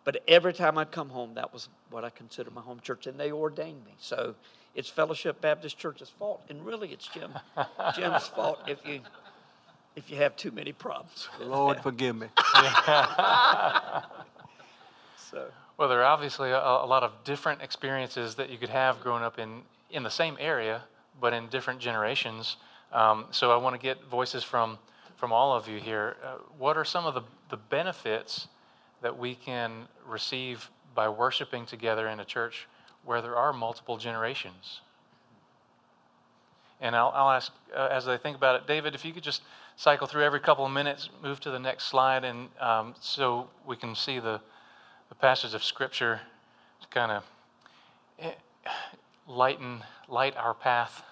[0.04, 3.18] But every time I'd come home, that was what I considered my home church, and
[3.18, 3.94] they ordained me.
[4.00, 4.36] So
[4.76, 7.32] it's Fellowship Baptist Church's fault, and really it's Jim,
[7.96, 9.00] Jim's fault if you
[9.96, 11.30] if you have too many problems.
[11.40, 12.28] Lord, forgive me.
[15.18, 15.46] so.
[15.78, 19.24] Well, there are obviously a, a, lot of different experiences that you could have growing
[19.24, 20.84] up in, in the same area,
[21.22, 22.58] but in different generations.
[22.94, 24.78] Um, so I want to get voices from,
[25.18, 26.16] from all of you here.
[26.24, 28.48] Uh, what are some of the, the benefits
[29.02, 32.68] that we can receive by worshiping together in a church
[33.04, 34.82] where there are multiple generations?
[36.80, 39.42] And I'll, I'll ask, uh, as I think about it, David, if you could just
[39.76, 43.76] cycle through every couple of minutes, move to the next slide, and um, so we
[43.76, 44.40] can see the,
[45.10, 46.22] the passage of Scripture
[46.92, 47.24] kind of
[48.20, 48.32] eh,
[49.28, 51.04] lighten, light our path.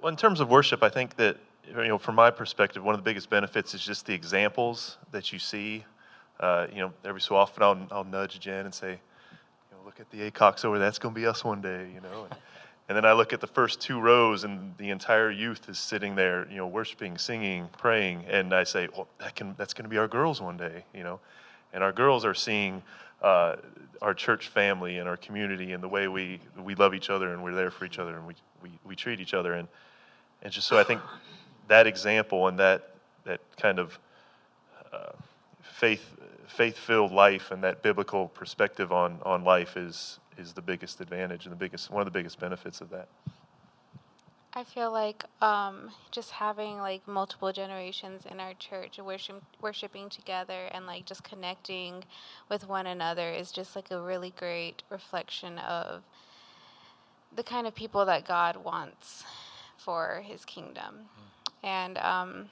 [0.00, 2.98] Well, in terms of worship, I think that, you know, from my perspective, one of
[2.98, 5.86] the biggest benefits is just the examples that you see.
[6.38, 8.98] Uh, you know, every so often I'll, I'll nudge Jen and say, you
[9.72, 10.78] know, look at the Aycocks over.
[10.78, 12.24] That's going to be us one day, you know.
[12.24, 12.34] And,
[12.90, 16.14] and then I look at the first two rows, and the entire youth is sitting
[16.14, 19.88] there, you know, worshiping, singing, praying, and I say, well, that can, that's going to
[19.88, 21.20] be our girls one day, you know.
[21.72, 22.82] And our girls are seeing
[23.22, 23.56] uh,
[24.02, 27.42] our church family and our community and the way we, we love each other and
[27.42, 29.54] we're there for each other and we, we, we treat each other.
[29.54, 29.68] And,
[30.42, 31.00] and just so I think
[31.68, 32.90] that example and that,
[33.24, 33.98] that kind of
[34.92, 35.12] uh,
[35.62, 36.14] faith,
[36.46, 41.52] faith-filled life and that biblical perspective on, on life is, is the biggest advantage and
[41.52, 43.08] the biggest one of the biggest benefits of that.
[44.56, 50.68] I feel like um, just having like multiple generations in our church, worship, worshiping together,
[50.70, 52.04] and like just connecting
[52.48, 56.02] with one another is just like a really great reflection of
[57.34, 59.24] the kind of people that God wants
[59.76, 61.10] for His kingdom.
[61.62, 62.48] And um,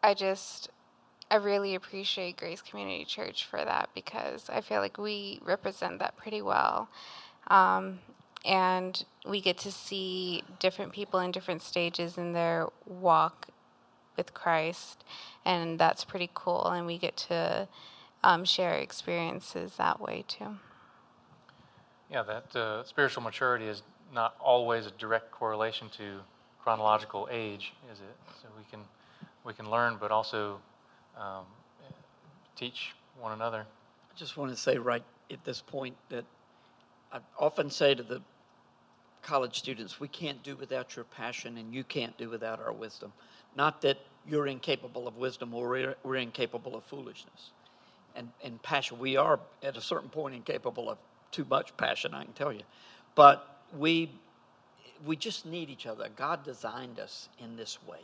[0.00, 0.68] I just,
[1.28, 6.16] I really appreciate Grace Community Church for that because I feel like we represent that
[6.16, 6.88] pretty well.
[7.48, 7.98] Um,
[8.44, 13.48] and we get to see different people in different stages in their walk
[14.16, 15.04] with Christ,
[15.44, 16.66] and that's pretty cool.
[16.66, 17.68] And we get to
[18.22, 20.58] um, share experiences that way too.
[22.10, 26.18] Yeah, that uh, spiritual maturity is not always a direct correlation to
[26.62, 28.16] chronological age, is it?
[28.42, 28.80] So we can
[29.44, 30.60] we can learn, but also
[31.16, 31.44] um,
[32.56, 33.66] teach one another.
[34.12, 36.24] I just want to say right at this point that
[37.12, 38.22] I often say to the
[39.22, 43.12] college students, we can't do without your passion and you can't do without our wisdom.
[43.56, 47.50] Not that you're incapable of wisdom or we're, incapable of foolishness.
[48.14, 50.98] And, and passion, we are at a certain point incapable of
[51.30, 52.62] too much passion, I can tell you.
[53.14, 54.10] But we,
[55.04, 56.08] we just need each other.
[56.16, 58.00] God designed us in this way.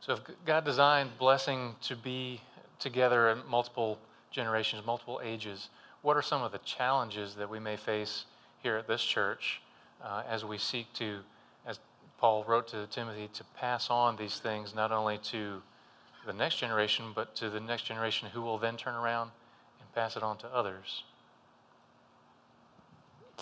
[0.00, 2.40] So if God designed blessing to be
[2.78, 3.98] together in multiple
[4.30, 5.70] generations, multiple ages,
[6.02, 8.24] what are some of the challenges that we may face
[8.62, 9.60] here at this church
[10.04, 11.20] uh, as we seek to,
[11.66, 11.78] as
[12.18, 15.62] Paul wrote to Timothy, to pass on these things not only to
[16.26, 19.30] the next generation, but to the next generation who will then turn around
[19.80, 21.04] and pass it on to others?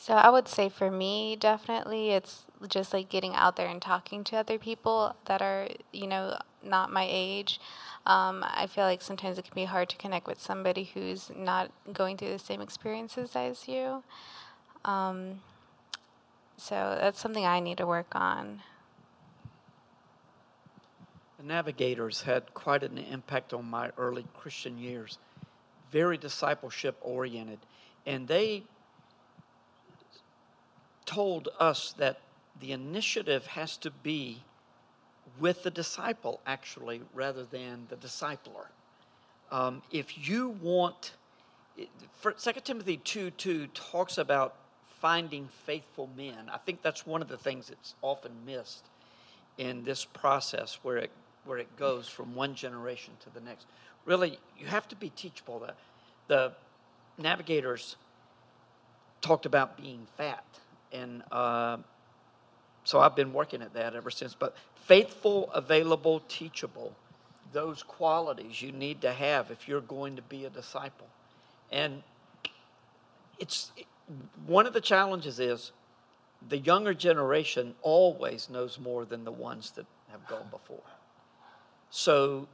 [0.00, 4.24] So I would say for me, definitely, it's just like getting out there and talking
[4.24, 7.60] to other people that are, you know, not my age.
[8.06, 11.70] Um, I feel like sometimes it can be hard to connect with somebody who's not
[11.92, 14.02] going through the same experiences as you.
[14.84, 15.40] Um,
[16.56, 18.60] so that's something I need to work on.
[21.38, 25.18] The Navigators had quite an impact on my early Christian years.
[25.90, 27.58] Very discipleship oriented.
[28.06, 28.64] And they
[31.06, 32.18] told us that
[32.60, 34.42] the initiative has to be
[35.38, 38.66] with the disciple, actually, rather than the discipler.
[39.50, 41.12] Um, if you want,
[42.20, 44.54] for 2 Timothy 2 2 talks about
[45.00, 46.48] finding faithful men.
[46.50, 48.84] I think that's one of the things that's often missed
[49.58, 51.10] in this process where it,
[51.44, 53.66] where it goes from one generation to the next.
[54.06, 55.58] Really, you have to be teachable.
[55.58, 55.74] The,
[56.28, 56.52] the
[57.22, 57.96] navigators
[59.20, 60.44] talked about being fat
[60.92, 61.78] and uh,
[62.84, 64.34] so I've been working at that ever since.
[64.34, 66.94] But faithful, available, teachable,
[67.52, 71.08] those qualities you need to have if you're going to be a disciple.
[71.72, 72.02] And
[73.38, 73.72] it's
[74.46, 75.72] one of the challenges is
[76.48, 80.82] the younger generation always knows more than the ones that have gone before.
[81.90, 82.48] So,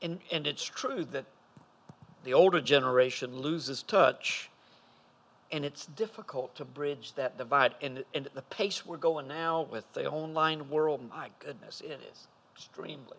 [0.00, 1.24] and, and it's true that
[2.24, 4.47] the older generation loses touch
[5.50, 7.74] and it's difficult to bridge that divide.
[7.80, 12.00] And, and at the pace we're going now with the online world, my goodness, it
[12.12, 13.18] is extremely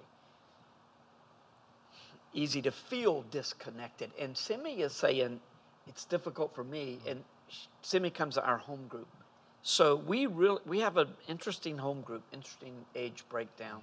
[2.34, 4.12] easy to feel disconnected.
[4.20, 5.39] And Semi is saying,
[5.88, 7.00] it's difficult for me.
[7.08, 7.24] And
[7.82, 9.08] Semi comes to our home group.
[9.62, 13.82] So we really we have an interesting home group, interesting age breakdown.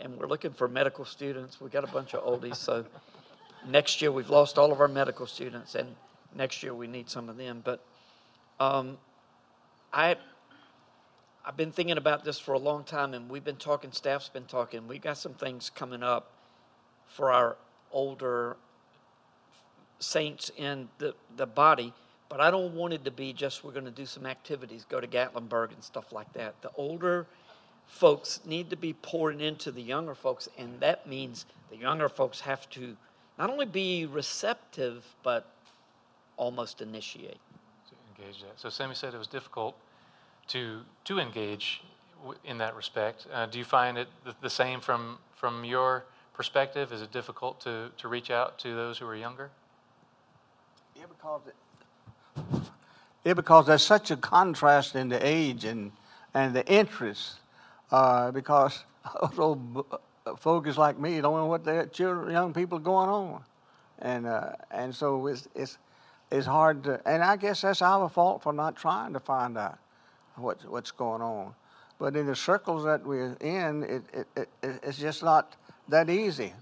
[0.00, 1.60] And we're looking for medical students.
[1.60, 2.56] We got a bunch of oldies.
[2.56, 2.84] So
[3.68, 5.74] next year we've lost all of our medical students.
[5.74, 5.94] And
[6.34, 7.62] next year we need some of them.
[7.64, 7.84] But
[8.60, 8.98] um,
[9.92, 10.16] I,
[11.44, 13.92] I've been thinking about this for a long time, and we've been talking.
[13.92, 14.86] Staff's been talking.
[14.88, 16.30] We've got some things coming up
[17.06, 17.56] for our
[17.90, 18.56] older
[19.98, 21.92] saints in the the body.
[22.28, 25.00] But I don't want it to be just we're going to do some activities, go
[25.00, 26.60] to Gatlinburg and stuff like that.
[26.60, 27.26] The older
[27.86, 32.40] folks need to be pouring into the younger folks, and that means the younger folks
[32.40, 32.96] have to
[33.38, 35.50] not only be receptive, but
[36.38, 37.38] almost initiate.
[37.90, 38.58] To engage that.
[38.58, 39.76] So Semi said it was difficult
[40.48, 41.82] to to engage
[42.44, 43.26] in that respect.
[43.32, 46.92] Uh, do you find it the, the, same from from your perspective?
[46.92, 49.50] Is it difficult to to reach out to those who are younger?
[50.96, 52.62] Yeah, because it,
[53.24, 55.92] yeah, because there's such a contrast in the age and
[56.34, 57.40] and the interest.
[57.90, 58.84] Uh, because
[59.34, 59.58] those
[60.38, 63.42] folks like me don't know what their children, young people are going on,
[64.00, 65.78] and uh, and so it's it's
[66.30, 69.78] is hard to, and I guess that's our fault for not trying to find out
[70.36, 71.54] what's what's going on.
[71.98, 74.02] But in the circles that we're in, it,
[74.36, 75.56] it, it it's just not
[75.88, 76.52] that easy.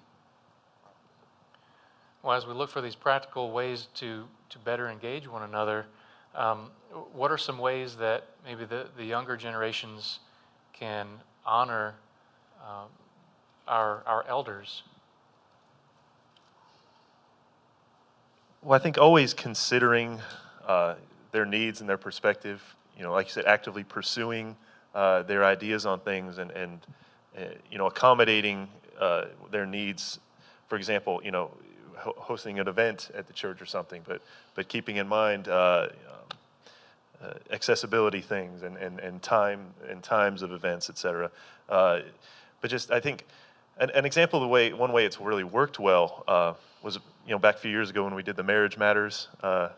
[2.23, 5.87] well, as we look for these practical ways to, to better engage one another,
[6.35, 6.71] um,
[7.13, 10.21] what are some ways that maybe the, the younger generations
[10.73, 11.07] can
[11.45, 11.95] honor
[12.61, 12.89] um,
[13.69, 14.83] our, our elders?
[18.63, 20.21] Well, I think always considering
[20.67, 20.95] uh,
[21.31, 22.63] their needs and their perspective,
[22.97, 24.57] you know, like you said, actively pursuing
[24.95, 26.81] uh, their ideas on things and, and
[27.37, 30.19] uh, you know, accommodating uh, their needs.
[30.69, 31.51] For example, you know,
[31.97, 34.21] ho- hosting an event at the church or something, but,
[34.55, 35.89] but keeping in mind uh,
[37.23, 41.31] uh, accessibility things and, and, and time and times of events, et cetera.
[41.69, 43.27] But just, I think,
[43.79, 47.39] an, an example of the way, one way it's really worked well was, you know,
[47.39, 49.71] back a few years ago when we did the Marriage Matters uh,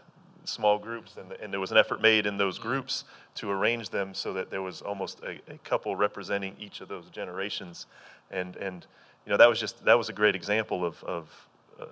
[0.44, 3.05] small groups, and, and there was an effort made in those groups
[3.36, 7.07] to arrange them so that there was almost a, a couple representing each of those
[7.11, 7.86] generations,
[8.30, 8.86] and and
[9.26, 11.49] you know that was just that was a great example of of
[11.80, 11.84] uh,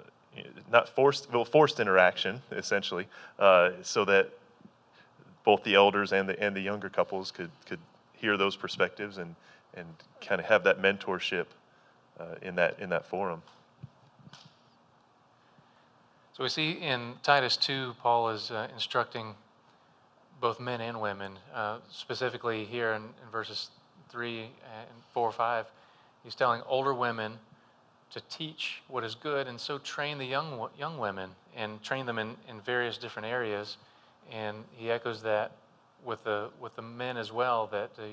[0.71, 3.07] not forced well forced interaction essentially,
[3.39, 4.31] uh, so that
[5.45, 7.81] both the elders and the and the younger couples could could
[8.15, 9.35] hear those perspectives and
[9.75, 9.87] and
[10.21, 11.47] kind of have that mentorship
[12.19, 13.43] uh, in that in that forum.
[16.37, 19.35] So we see in Titus 2, Paul is uh, instructing
[20.39, 23.71] both men and women, uh, specifically here in, in, verses
[24.11, 24.51] 3 and
[25.15, 25.65] 4 or 5.
[26.25, 27.39] He's telling older women
[28.11, 32.19] to teach what is good and so train the young, young women and train them
[32.19, 33.79] in, in various different areas.
[34.31, 35.53] And he echoes that
[36.05, 38.11] with the, with the men as well, that the,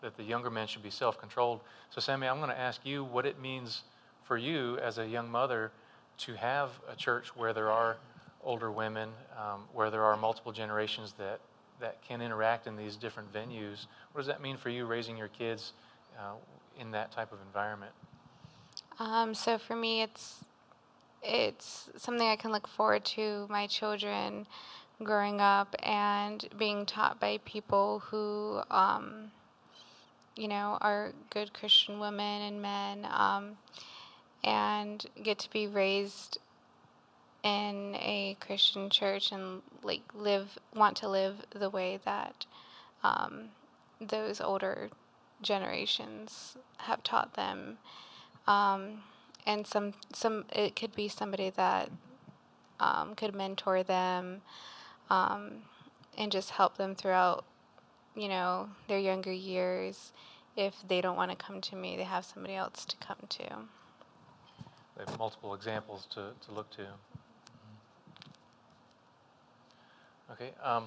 [0.00, 1.60] that the younger men should be self controlled.
[1.90, 3.82] So, Semi, I'm going to ask you what it means
[4.24, 5.72] for you as a young mother
[6.18, 7.96] to have a church where there are
[8.42, 11.40] older women, um, where there are multiple generations that,
[11.80, 13.86] that can interact in these different venues.
[14.12, 15.72] What does that mean for you raising your kids
[16.18, 16.34] uh,
[16.80, 17.92] in that type of environment?
[18.98, 20.44] Um, so for me, it's
[21.22, 24.46] it's something I can look forward to my children
[25.02, 29.32] growing up and being taught by people who, um,
[30.36, 33.06] you know, are good Christian women and men.
[34.44, 36.38] And get to be raised
[37.42, 42.46] in a Christian church and like live want to live the way that
[43.04, 43.50] um,
[44.00, 44.90] those older
[45.42, 47.78] generations have taught them.
[48.46, 49.02] Um,
[49.46, 51.90] and some some it could be somebody that
[52.80, 54.42] um, could mentor them
[55.08, 55.62] um,
[56.18, 57.44] and just help them throughout
[58.16, 60.12] you know their younger years
[60.56, 63.44] if they don't want to come to me they have somebody else to come to
[64.96, 66.86] they have multiple examples to, to look to.
[70.32, 70.84] Okay, um,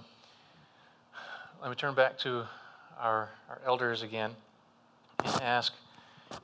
[1.62, 2.46] let me turn back to
[3.00, 4.32] our, our elders again
[5.24, 5.74] and ask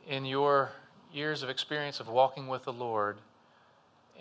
[0.07, 0.71] in your
[1.11, 3.17] years of experience of walking with the Lord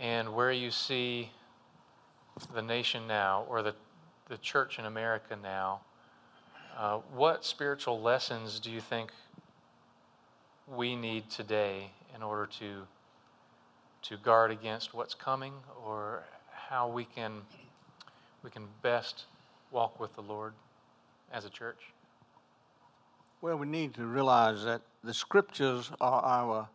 [0.01, 1.30] and where you see
[2.55, 3.74] the nation now or the,
[4.28, 5.80] the church in America now,
[6.76, 9.11] uh, what spiritual lessons do you think
[10.66, 12.82] we need today in order to
[14.05, 15.52] to guard against what's coming
[15.84, 17.42] or how we can
[18.42, 19.24] we can best
[19.70, 20.52] walk with the Lord
[21.32, 21.80] as a church?
[23.40, 26.68] Well, we need to realize that the scriptures are our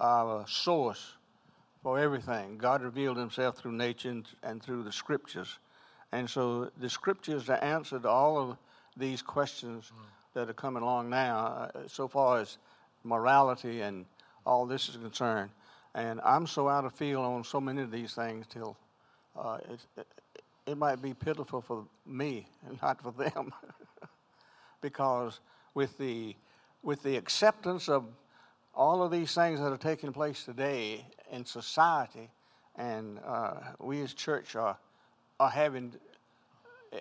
[0.00, 1.14] our source
[1.82, 2.58] for everything.
[2.58, 5.58] God revealed himself through nature and through the scriptures.
[6.12, 8.56] And so the scriptures are answer to all of
[8.96, 10.04] these questions mm.
[10.34, 12.58] that are coming along now, uh, so far as
[13.02, 14.06] morality and
[14.46, 15.50] all this is concerned.
[15.94, 18.76] And I'm so out of field on so many of these things till
[19.38, 19.58] uh,
[19.96, 20.06] it,
[20.66, 23.52] it might be pitiful for me and not for them.
[24.80, 25.40] because
[25.74, 26.34] with the,
[26.82, 28.04] with the acceptance of
[28.74, 32.28] all of these things that are taking place today in society,
[32.76, 34.76] and uh, we as church are,
[35.38, 35.94] are having,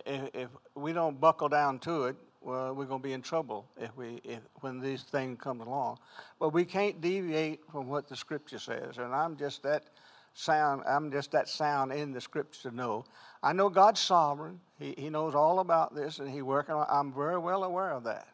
[0.06, 3.66] if, if we don't buckle down to it, well, we're going to be in trouble
[3.80, 5.98] if we if when these things come along.
[6.40, 9.86] But we can't deviate from what the Scripture says, and I'm just that
[10.34, 10.84] sound.
[10.88, 13.06] I'm just that sound in the Scripture to know.
[13.42, 14.60] I know God's sovereign.
[14.78, 16.76] He He knows all about this, and He working.
[16.76, 18.28] On, I'm very well aware of that.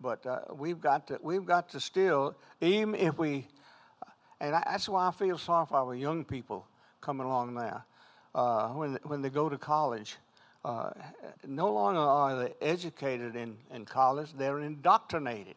[0.00, 3.46] But uh, we've got to we've got to still, even if we,
[4.40, 6.66] and I, that's why I feel sorry for our young people
[7.00, 7.84] coming along now.
[8.34, 10.16] Uh, when when they go to college
[10.64, 10.90] uh,
[11.46, 15.54] no longer are they educated in, in college, they're indoctrinated.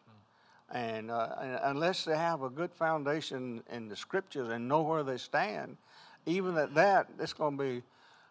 [0.72, 5.16] And, uh, unless they have a good foundation in the scriptures and know where they
[5.16, 5.76] stand,
[6.26, 7.82] even at that, it's going to be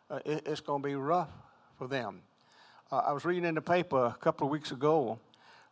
[0.10, 1.32] uh, it, it's going to be rough
[1.78, 2.22] for them.
[2.92, 5.18] Uh, I was reading in the paper a couple of weeks ago,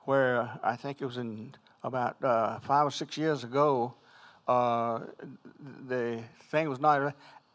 [0.01, 3.93] where I think it was in about uh, five or six years ago.
[4.47, 5.01] Uh,
[5.87, 7.13] the thing was not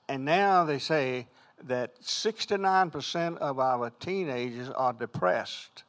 [0.08, 1.26] and now they say
[1.64, 5.84] that 69% of our teenagers are depressed,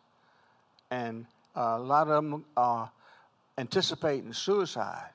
[0.92, 2.92] and a lot of them are
[3.58, 5.10] anticipating suicide.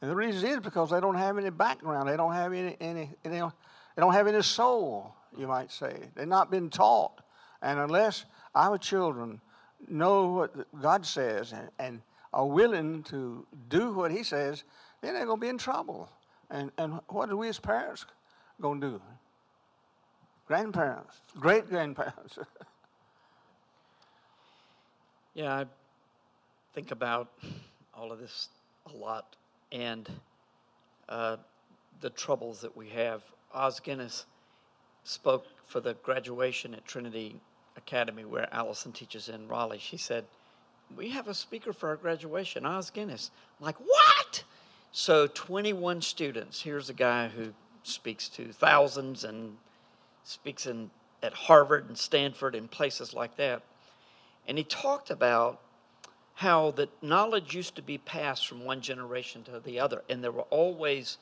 [0.00, 2.08] And the reason is because they don't have any background.
[2.08, 3.40] They don't have any, any, any
[3.96, 5.94] they don't have any soul, you might say.
[6.14, 7.22] They've not been taught.
[7.60, 8.24] And unless
[8.54, 9.40] our children
[9.88, 12.02] know what God says and, and
[12.32, 14.64] are willing to do what He says,
[15.00, 16.08] then they're going to be in trouble.
[16.50, 18.04] And, and what are we as parents
[18.60, 19.02] going to do?
[20.46, 22.38] Grandparents, great grandparents.
[25.34, 25.64] Yeah, I
[26.74, 27.28] think about
[27.94, 28.50] all of this
[28.92, 29.34] a lot
[29.70, 30.08] and
[31.08, 31.38] uh,
[32.02, 33.22] the troubles that we have.
[33.54, 34.26] Os Guinness
[35.04, 37.40] spoke for the graduation at Trinity
[37.76, 39.78] Academy, where Allison teaches in Raleigh.
[39.78, 40.24] She said,
[40.96, 43.30] We have a speaker for our graduation, Os Guinness.
[43.58, 44.44] I'm like, What?
[44.92, 46.60] So, 21 students.
[46.60, 49.56] Here's a guy who speaks to thousands and
[50.24, 50.90] speaks in,
[51.22, 53.62] at Harvard and Stanford and places like that.
[54.46, 55.60] And he talked about
[56.34, 60.32] how that knowledge used to be passed from one generation to the other, and there
[60.32, 61.18] were always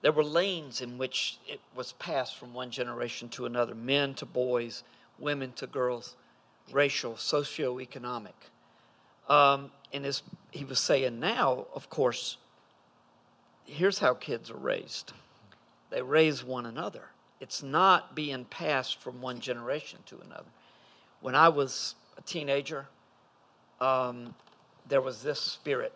[0.00, 4.26] there were lanes in which it was passed from one generation to another men to
[4.26, 4.82] boys,
[5.20, 6.16] women to girls,
[6.72, 8.32] racial, socioeconomic.
[9.28, 12.36] Um, and as he was saying now, of course,
[13.64, 15.12] here's how kids are raised
[15.90, 17.11] they raise one another.
[17.42, 20.46] It's not being passed from one generation to another.
[21.22, 22.86] When I was a teenager,
[23.80, 24.32] um,
[24.88, 25.92] there was this spirit.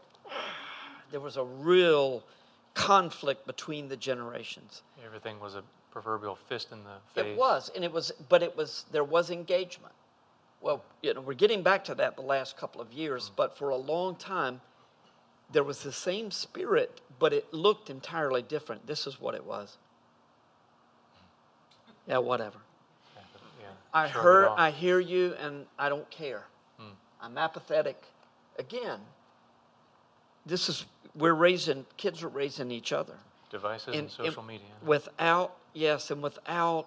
[1.12, 2.24] There was a real
[2.74, 4.82] conflict between the generations.
[5.04, 7.34] Everything was a proverbial fist in the face.
[7.34, 9.94] It was, and it was, but it was, there was engagement.
[10.60, 13.68] Well, you know, we're getting back to that the last couple of years, but for
[13.68, 14.60] a long time,
[15.52, 18.84] there was the same spirit, but it looked entirely different.
[18.88, 19.78] This is what it was.
[22.06, 22.58] Yeah, whatever.
[23.14, 23.22] Yeah,
[23.60, 24.48] yeah, I shrug heard.
[24.56, 26.44] I hear you, and I don't care.
[26.78, 26.92] Hmm.
[27.20, 28.02] I'm apathetic.
[28.58, 29.00] Again,
[30.44, 33.14] this is we're raising kids are raising each other
[33.50, 34.66] Devices and, social media.
[34.84, 36.86] Without yes, and without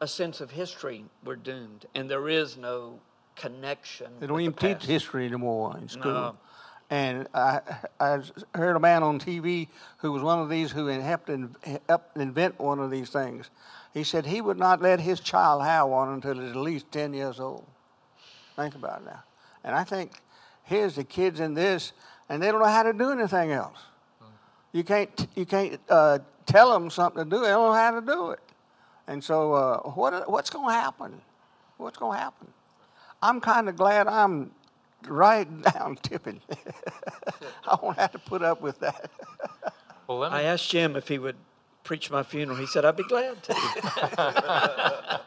[0.00, 2.98] a sense of history, we're doomed, and there is no
[3.34, 4.12] connection.
[4.20, 6.12] They don't with even the teach history anymore in school.
[6.12, 6.36] No.
[6.90, 7.60] And I,
[7.98, 8.20] I
[8.54, 9.68] heard a man on TV
[9.98, 11.54] who was one of these who helped, in,
[11.88, 13.50] helped invent one of these things.
[13.92, 17.12] He said he would not let his child have one until he's at least 10
[17.12, 17.66] years old.
[18.54, 19.22] Think about it now.
[19.64, 20.12] And I think
[20.62, 21.92] here's the kids in this,
[22.28, 23.78] and they don't know how to do anything else.
[24.72, 28.00] You can't, you can't uh, tell them something to do, they don't know how to
[28.00, 28.40] do it.
[29.08, 31.20] And so, uh, what, what's going to happen?
[31.78, 32.48] What's going to happen?
[33.22, 34.50] I'm kind of glad I'm
[35.06, 36.40] right down tipping.
[37.66, 39.10] I won't have to put up with that.
[40.06, 41.36] well, let me, I asked Jim if he would
[41.84, 42.58] preach my funeral.
[42.58, 43.54] He said I'd be glad to.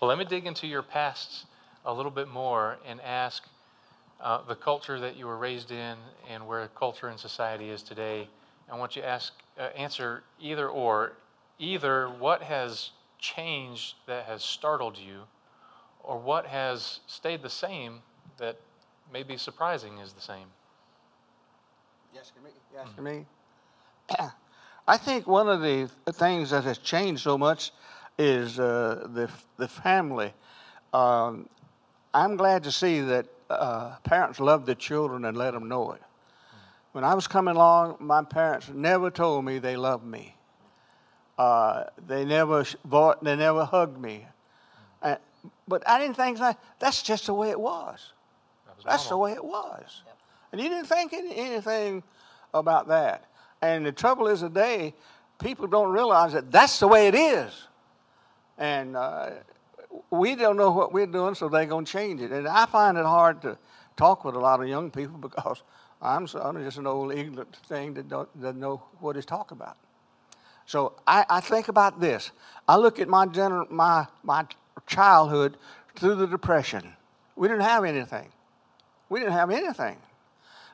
[0.00, 1.46] well, let me dig into your past
[1.84, 3.44] a little bit more and ask
[4.20, 5.96] uh, the culture that you were raised in
[6.28, 8.28] and where culture and society is today.
[8.70, 11.12] I want you to ask, uh, answer either or.
[11.58, 15.22] Either what has changed that has startled you,
[16.02, 18.00] or what has stayed the same
[18.38, 18.56] that
[19.12, 20.46] may be surprising is the same.
[22.14, 22.50] Yes, me.
[22.74, 23.26] Yes, me.
[24.88, 27.72] I think one of the things that has changed so much
[28.18, 30.32] is uh, the the family.
[30.92, 31.48] Um,
[32.14, 36.02] I'm glad to see that uh, parents love their children and let them know it.
[36.92, 40.34] When I was coming along, my parents never told me they loved me.
[41.36, 44.26] Uh, they never bought, they never hugged me.
[45.02, 45.16] Uh,
[45.68, 48.12] but I didn't think that that's just the way it was.
[48.84, 50.02] That's the way it was.
[50.52, 52.02] And you didn't think any, anything
[52.54, 53.24] about that.
[53.62, 54.94] And the trouble is today,
[55.38, 57.52] people don't realize that that's the way it is.
[58.58, 59.30] And uh,
[60.10, 62.32] we don't know what we're doing, so they're going to change it.
[62.32, 63.58] And I find it hard to
[63.96, 65.62] talk with a lot of young people because
[66.00, 69.76] I'm, I'm just an old ignorant thing that don't, doesn't know what he's talking about.
[70.66, 72.32] So I, I think about this.
[72.66, 74.44] I look at my, gener- my, my
[74.86, 75.56] childhood
[75.94, 76.92] through the Depression.
[77.36, 78.28] We didn't have anything.
[79.08, 79.96] We didn't have anything.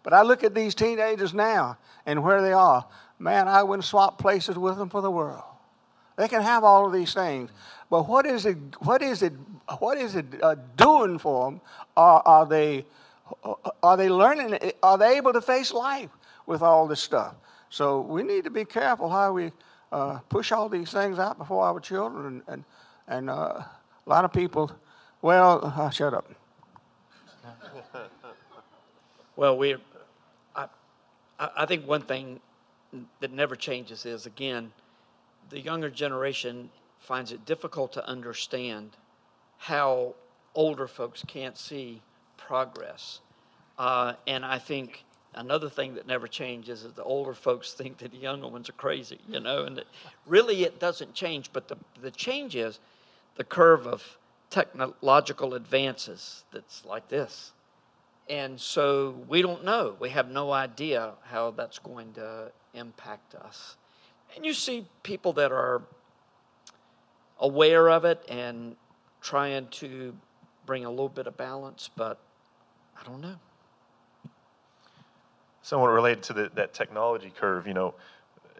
[0.03, 2.85] But I look at these teenagers now and where they are.
[3.19, 5.43] Man, I wouldn't swap places with them for the world.
[6.17, 7.51] They can have all of these things,
[7.89, 8.57] but what is it?
[8.81, 9.33] What is it?
[9.79, 11.61] What is it uh, doing for them?
[11.97, 12.85] Are, are they?
[13.83, 14.73] Are they learning?
[14.83, 16.11] Are they able to face life
[16.47, 17.35] with all this stuff?
[17.71, 19.53] So we need to be careful how we
[19.91, 22.65] uh, push all these things out before our children, and
[23.09, 23.71] and, uh, a
[24.07, 24.71] lot of people.
[25.23, 26.31] Well, uh, shut up.
[29.37, 29.77] Well, we,
[30.55, 30.67] I,
[31.39, 32.41] I think one thing
[33.21, 34.73] that never changes is again,
[35.51, 36.71] the younger generation
[37.01, 38.91] finds it difficult to understand
[39.59, 40.15] how
[40.55, 42.03] older folks can't see
[42.37, 43.21] progress.
[43.79, 45.05] Uh, and I think
[45.35, 48.75] another thing that never changes is the older folks think that the younger ones are
[48.75, 49.83] crazy, you know, and
[50.27, 51.51] really it doesn't change.
[51.53, 52.79] But the, the change is
[53.37, 54.19] the curve of
[54.51, 57.53] technological advances that's like this.
[58.29, 59.97] And so we don't know.
[59.99, 63.77] We have no idea how that's going to impact us.
[64.35, 65.83] And you see people that are
[67.39, 68.77] aware of it and
[69.21, 70.15] trying to
[70.65, 72.19] bring a little bit of balance, but
[73.01, 73.37] I don't know.
[75.63, 77.95] Somewhat related to the, that technology curve, you know,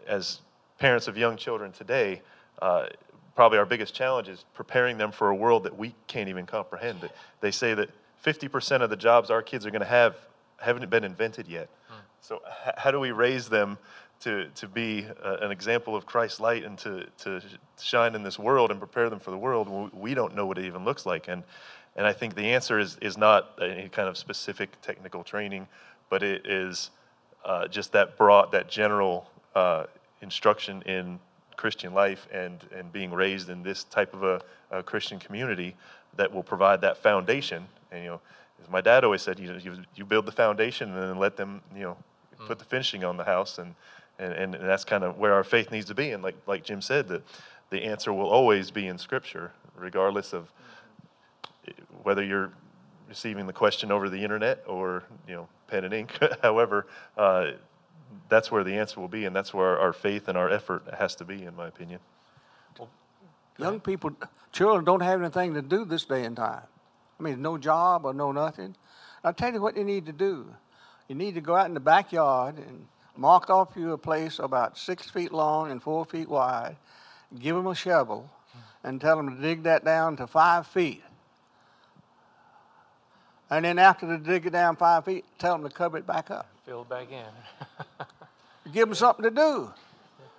[0.07, 0.41] as
[0.79, 2.21] parents of young children today,
[2.61, 2.87] uh,
[3.35, 7.09] probably our biggest challenge is preparing them for a world that we can't even comprehend.
[7.41, 7.89] They say that
[8.23, 10.15] 50% of the jobs our kids are going to have
[10.57, 11.69] haven't been invented yet.
[11.89, 11.95] Hmm.
[12.21, 13.77] So, h- how do we raise them
[14.21, 17.41] to, to be uh, an example of Christ's light and to, to
[17.81, 20.57] shine in this world and prepare them for the world when we don't know what
[20.57, 21.27] it even looks like?
[21.27, 21.43] And,
[21.97, 25.67] and I think the answer is, is not any kind of specific technical training,
[26.09, 26.91] but it is
[27.43, 29.85] uh, just that broad, that general uh,
[30.21, 31.19] instruction in
[31.57, 35.75] Christian life and, and being raised in this type of a, a Christian community
[36.15, 38.21] that will provide that foundation and you know,
[38.61, 41.61] as my dad always said, you you, you build the foundation and then let them
[41.75, 41.97] you know
[42.39, 42.47] mm.
[42.47, 43.75] put the finishing on the house, and,
[44.19, 46.11] and and that's kind of where our faith needs to be.
[46.11, 47.23] And like like Jim said, that
[47.69, 50.51] the answer will always be in Scripture, regardless of
[52.03, 52.51] whether you're
[53.07, 56.17] receiving the question over the internet or you know pen and ink.
[56.41, 56.87] However,
[57.17, 57.51] uh,
[58.29, 61.15] that's where the answer will be, and that's where our faith and our effort has
[61.15, 61.99] to be, in my opinion.
[62.79, 62.89] Well,
[63.57, 64.11] Young people,
[64.51, 66.63] children don't have anything to do this day and time.
[67.19, 68.75] I mean, no job or no nothing.
[69.23, 70.45] I'll tell you what you need to do.
[71.07, 74.77] You need to go out in the backyard and mark off you a place about
[74.77, 76.75] six feet long and four feet wide.
[77.39, 78.29] Give them a shovel
[78.83, 81.03] and tell them to dig that down to five feet.
[83.49, 86.31] And then after they dig it down five feet, tell them to cover it back
[86.31, 86.47] up.
[86.65, 88.05] Fill it back in.
[88.73, 89.71] Give them something to do.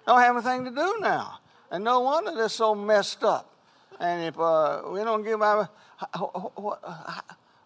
[0.06, 1.38] Don't have anything to do now.
[1.70, 3.53] And no wonder they're so messed up.
[4.00, 5.68] And if uh, we don't give them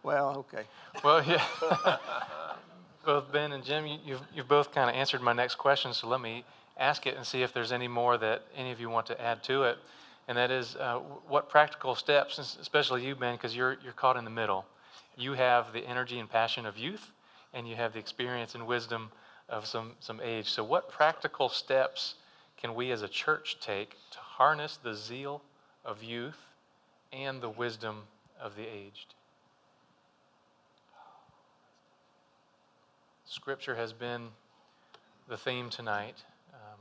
[0.02, 0.64] well, okay.
[1.02, 1.44] Well, yeah.
[3.04, 6.08] both Ben and Jim, you, you've, you've both kind of answered my next question, so
[6.08, 6.44] let me
[6.76, 9.42] ask it and see if there's any more that any of you want to add
[9.44, 9.78] to it.
[10.28, 14.24] And that is, uh, what practical steps, especially you, Ben, because you're, you're caught in
[14.24, 14.66] the middle.
[15.16, 17.10] You have the energy and passion of youth,
[17.54, 19.10] and you have the experience and wisdom
[19.48, 20.50] of some, some age.
[20.50, 22.14] So, what practical steps
[22.58, 25.42] can we as a church take to harness the zeal
[25.88, 26.38] of youth
[27.12, 28.02] and the wisdom
[28.40, 29.14] of the aged.
[33.24, 34.28] Scripture has been
[35.28, 36.22] the theme tonight.
[36.52, 36.78] Um,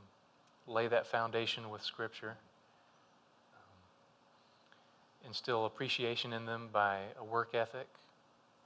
[0.66, 2.36] lay that foundation with Scripture.
[3.54, 7.88] Um, instill appreciation in them by a work ethic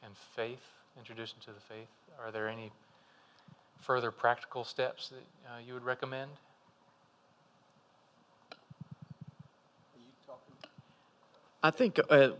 [0.04, 0.64] and faith,
[0.98, 1.88] introduce them to the faith.
[2.20, 2.72] Are there any
[3.80, 6.30] further practical steps that uh, you would recommend?
[11.62, 12.30] I think uh,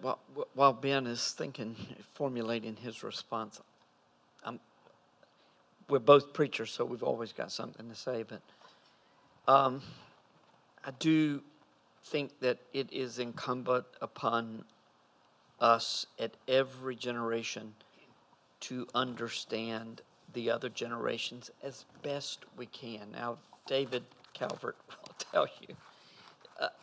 [0.55, 1.77] while Ben is thinking,
[2.15, 3.61] formulating his response,
[4.45, 4.59] I'm,
[5.89, 8.25] we're both preachers, so we've always got something to say.
[8.25, 8.43] But
[9.47, 9.81] um,
[10.85, 11.41] I do
[12.07, 14.65] think that it is incumbent upon
[15.61, 17.75] us at every generation
[18.59, 20.03] to understand
[20.35, 23.13] the other generations as best we can.
[23.13, 24.03] Now, David
[24.33, 25.77] Calvert will tell you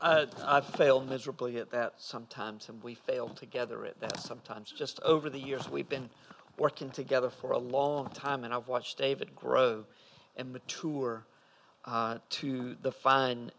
[0.01, 4.71] I, I fail miserably at that sometimes, and we fail together at that sometimes.
[4.71, 6.09] Just over the years, we've been
[6.57, 9.85] working together for a long time, and I've watched David grow
[10.35, 11.23] and mature
[11.85, 13.51] uh, to the fine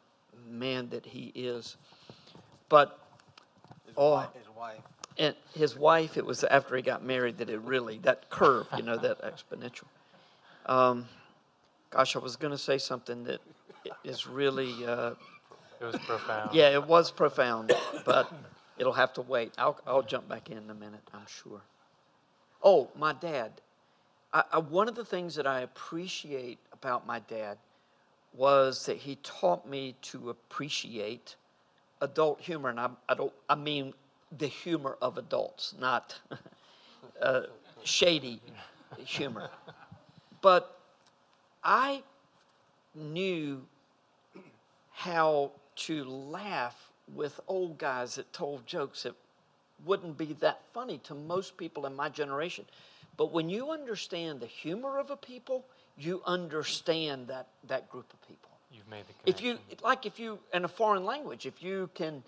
[0.49, 1.77] man that he is.
[2.69, 2.99] But
[3.87, 4.81] his oh, wife, his wife.
[5.19, 8.83] And his wife, it was after he got married that it really, that curve, you
[8.83, 9.85] know, that exponential.
[10.67, 11.07] Um,
[11.91, 13.41] gosh, I was going to say something that
[14.05, 15.13] is really uh,
[15.81, 16.55] it was profound.
[16.55, 17.75] Yeah, it was profound,
[18.05, 18.33] but
[18.79, 19.53] it'll have to wait.
[19.59, 21.61] I'll, I'll jump back in, in a minute, I'm sure.
[22.63, 23.53] Oh, my dad.
[24.33, 27.59] I, I, one of the things that I appreciate about my dad
[28.35, 31.37] was that he taught me to appreciate
[32.01, 33.33] adult humor, and I, I don't.
[33.49, 33.93] I mean
[34.39, 36.19] the humor of adults, not
[37.23, 37.43] uh,
[37.83, 38.41] shady
[38.99, 39.51] humor.
[40.41, 40.79] But
[41.65, 42.03] I
[42.95, 43.63] knew
[44.93, 45.51] how
[45.81, 49.15] to laugh with old guys that told jokes that
[49.85, 52.65] wouldn't be that funny to most people in my generation.
[53.17, 55.65] But when you understand the humor of a people,
[55.99, 58.51] you understand that, that group of people.
[58.73, 59.35] You've Made the connection.
[59.35, 62.23] if you like if you in a foreign language if you can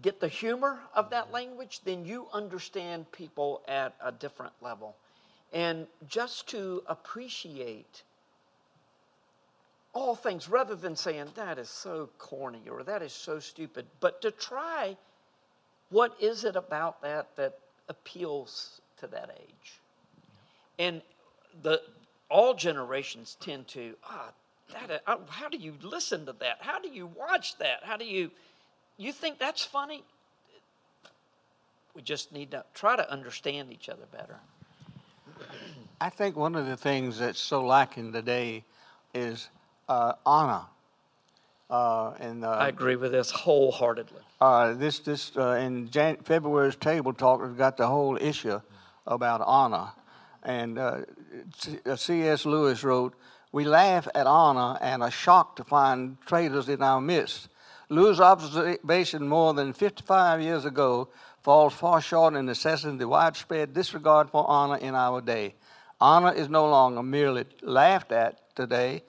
[0.00, 1.34] get the humor of that mm-hmm.
[1.34, 4.96] language then you understand people at a different level
[5.52, 8.04] and just to appreciate
[9.94, 14.22] all things rather than saying that is so corny or that is so stupid but
[14.22, 14.96] to try
[15.92, 19.80] what is it about that that appeals to that age?
[20.78, 21.02] And
[21.62, 21.82] the
[22.30, 24.30] all generations tend to ah
[24.72, 26.56] that uh, how do you listen to that?
[26.60, 27.80] How do you watch that?
[27.82, 28.30] How do you
[28.96, 30.02] you think that's funny?
[31.94, 34.38] We just need to try to understand each other better.
[36.00, 38.64] I think one of the things that's so lacking today
[39.12, 39.50] is
[39.92, 40.62] uh, honor.
[41.70, 46.76] Uh, and uh, i agree with this wholeheartedly uh, this this uh, in Jan- February's
[46.76, 48.60] table talk has got the whole issue
[49.06, 49.88] about honor,
[50.42, 50.98] and uh,
[51.56, 52.44] C- uh, C.S.
[52.44, 53.14] Lewis wrote,
[53.52, 57.48] "We laugh at honor and are shocked to find traitors in our midst."
[57.88, 61.08] Lewis' observation more than 55 years ago
[61.42, 65.54] falls far short in assessing the widespread disregard for honor in our day.
[66.00, 69.02] Honor is no longer merely laughed at today;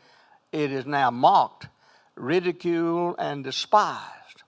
[0.53, 1.67] it is now mocked,
[2.15, 4.43] ridiculed, and despised.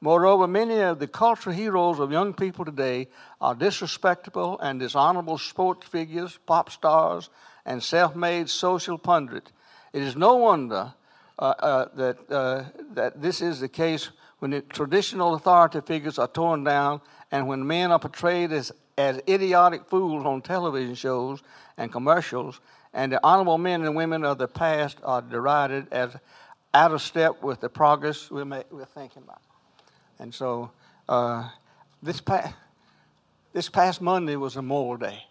[0.00, 3.08] Moreover, many of the cultural heroes of young people today
[3.40, 7.30] are disrespectful and dishonorable sports figures, pop stars,
[7.64, 9.50] and self made social pundits.
[9.92, 10.92] It is no wonder
[11.38, 16.28] uh, uh, that, uh, that this is the case when the traditional authority figures are
[16.28, 17.00] torn down
[17.32, 21.42] and when men are portrayed as, as idiotic fools on television shows
[21.76, 22.60] and commercials,
[22.94, 26.16] and the honorable men and women of the past are derided as
[26.74, 29.40] out of step with the progress we're, we're thinking about.
[30.18, 30.70] And so
[31.08, 31.48] uh,
[32.02, 32.54] this, pa-
[33.52, 35.24] this past Monday was a Memorial Day.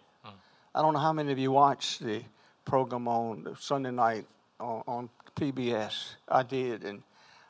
[0.74, 2.22] I don't know how many of you watched the
[2.64, 4.26] program on Sunday night
[4.60, 6.14] on, on PBS.
[6.28, 7.02] I did, and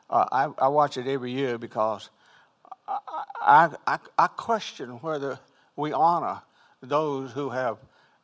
[0.09, 2.09] uh, I, I watch it every year because
[2.87, 2.97] I,
[3.41, 5.39] I, I, I question whether
[5.75, 6.41] we honor
[6.81, 7.77] those who have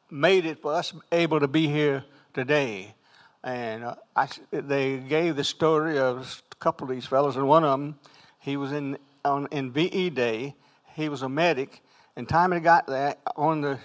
[0.09, 2.03] made it for us able to be here
[2.33, 2.93] today.
[3.43, 7.63] And uh, I, they gave the story of a couple of these fellows, and one
[7.63, 7.99] of them,
[8.39, 10.55] he was in on in VE Day.
[10.95, 11.81] He was a medic,
[12.15, 13.79] and time he got there on the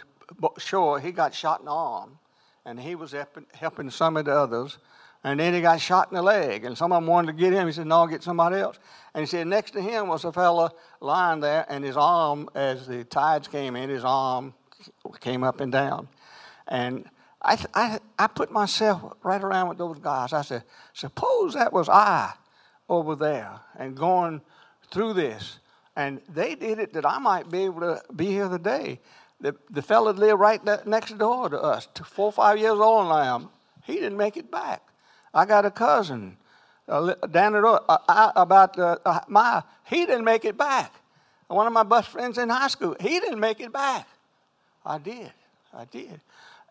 [0.59, 2.19] shore, he got shot in the arm,
[2.65, 3.15] and he was
[3.53, 4.79] helping, some of the others.
[5.23, 7.53] And then he got shot in the leg, and some of them wanted to get
[7.53, 7.67] him.
[7.67, 8.79] He said, "No, I'll get somebody else."
[9.13, 12.87] And he said, next to him was a fella lying there, and his arm, as
[12.87, 14.55] the tides came in, his arm
[15.21, 16.09] came up and down.
[16.69, 17.05] And
[17.43, 20.33] I, I, I put myself right around with those guys.
[20.33, 22.33] I said, suppose that was I
[22.89, 24.41] over there and going
[24.91, 25.59] through this.
[25.97, 29.01] And they did it that I might be able to be here today.
[29.41, 33.51] The, the fella lived right next door to us, four or five years old now.
[33.85, 34.83] He didn't make it back.
[35.33, 36.37] I got a cousin
[36.89, 40.93] uh, down the road uh, I, about uh, uh, my, he didn't make it back.
[41.47, 44.07] One of my best friends in high school, he didn't make it back.
[44.85, 45.33] I did.
[45.73, 46.21] I did.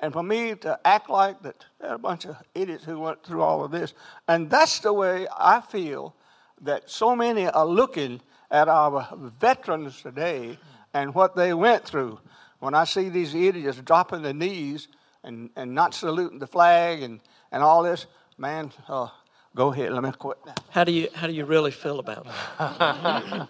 [0.02, 3.42] And for me to act like that, they're a bunch of idiots who went through
[3.42, 3.94] all of this.
[4.28, 6.16] And that's the way I feel
[6.62, 9.08] that so many are looking at our
[9.40, 10.58] veterans today
[10.94, 12.20] and what they went through.
[12.60, 14.88] When I see these idiots dropping their knees
[15.24, 17.20] and, and not saluting the flag and,
[17.52, 18.06] and all this,
[18.38, 19.08] man, uh,
[19.56, 20.38] go ahead, let me quit
[20.70, 22.34] how do you how do you really feel about that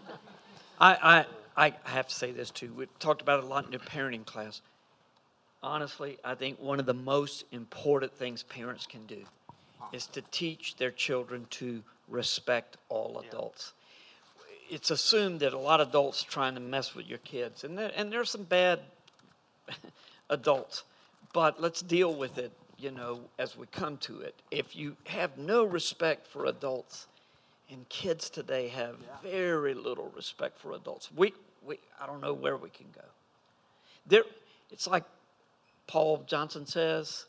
[0.80, 1.26] I, I
[1.60, 4.26] i have to say this too we talked about it a lot in the parenting
[4.26, 4.62] class
[5.62, 9.24] honestly, I think one of the most important things parents can do
[9.92, 13.74] is to teach their children to respect all adults.
[14.70, 17.92] It's assumed that a lot of adults trying to mess with your kids, and there,
[17.96, 18.80] and there's some bad
[20.30, 20.84] adults,
[21.34, 24.36] but let's deal with it, you know, as we come to it.
[24.52, 27.08] If you have no respect for adults,
[27.72, 31.34] and kids today have very little respect for adults, we,
[31.66, 33.06] we I don't know where we can go.
[34.08, 34.24] There,
[34.72, 35.04] it's like
[35.88, 37.26] Paul Johnson says,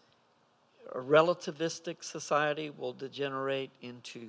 [0.93, 4.29] a relativistic society will degenerate into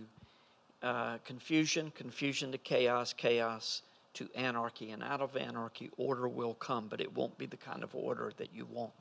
[0.84, 3.82] uh, confusion, confusion to chaos, chaos
[4.14, 7.84] to anarchy, and out of anarchy, order will come, but it won't be the kind
[7.84, 8.91] of order that you want.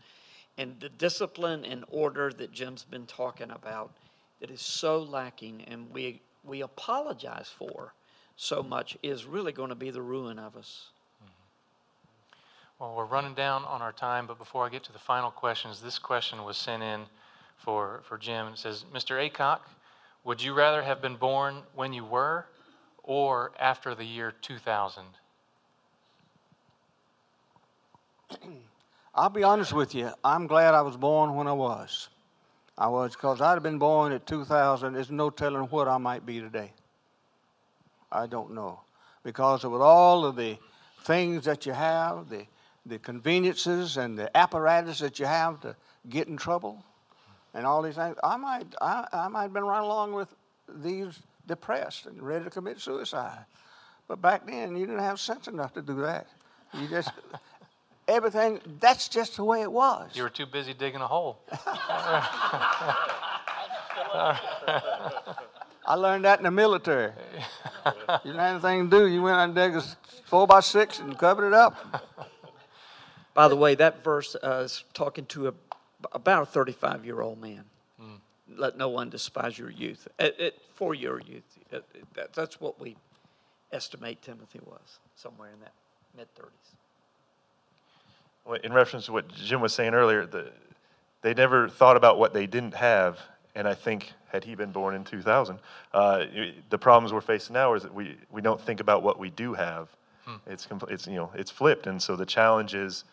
[0.59, 3.93] And the discipline and order that Jim's been talking about
[4.41, 7.95] that is so lacking and we, we apologize for
[8.41, 10.89] so much is really going to be the ruin of us.
[12.79, 15.83] Well, we're running down on our time, but before I get to the final questions,
[15.83, 17.03] this question was sent in
[17.59, 18.47] for, for Jim.
[18.47, 19.21] It says, Mr.
[19.21, 19.59] Aycock,
[20.25, 22.47] would you rather have been born when you were
[23.03, 25.05] or after the year 2000?
[29.15, 30.13] I'll be honest with you.
[30.25, 32.09] I'm glad I was born when I was.
[32.79, 34.95] I was, because I'd have been born at 2000.
[34.95, 36.73] There's no telling what I might be today.
[38.13, 38.81] I don't know.
[39.23, 40.59] Because with all of the
[41.03, 42.47] things that you have, the,
[42.87, 45.77] the conveniences and the apparatus that you have to
[46.09, 46.83] get in trouble,
[47.53, 50.35] and all these things, I might, I, I might have been right along with
[50.69, 53.45] these depressed and ready to commit suicide.
[54.09, 56.27] But back then, you didn't have sense enough to do that.
[56.75, 57.11] You just,
[58.09, 60.11] everything, that's just the way it was.
[60.15, 61.41] You were too busy digging a hole.
[65.91, 67.11] I learned that in the military.
[67.85, 69.07] you didn't have anything to do.
[69.09, 69.83] You went out and dug a
[70.25, 71.75] four by six and covered it up.
[73.35, 75.55] By the way, that verse uh, is talking to a,
[76.13, 77.65] about a 35 year old man.
[78.01, 78.15] Hmm.
[78.57, 80.07] Let no one despise your youth.
[80.21, 81.59] It, it, for your youth.
[81.73, 82.97] It, it- that, that's what we
[83.73, 85.73] estimate Timothy was, somewhere in that
[86.17, 86.51] mid 30s.
[88.45, 90.53] Well, In reference to what Jim was saying earlier, the,
[91.23, 93.19] they never thought about what they didn't have,
[93.55, 95.59] and I think had he been born in 2000,
[95.93, 96.25] uh,
[96.69, 99.55] the problems we're facing now is that we, we don't think about what we do
[99.55, 99.89] have.
[100.47, 103.05] It's, compl- it's you know it's flipped, and so the challenge is,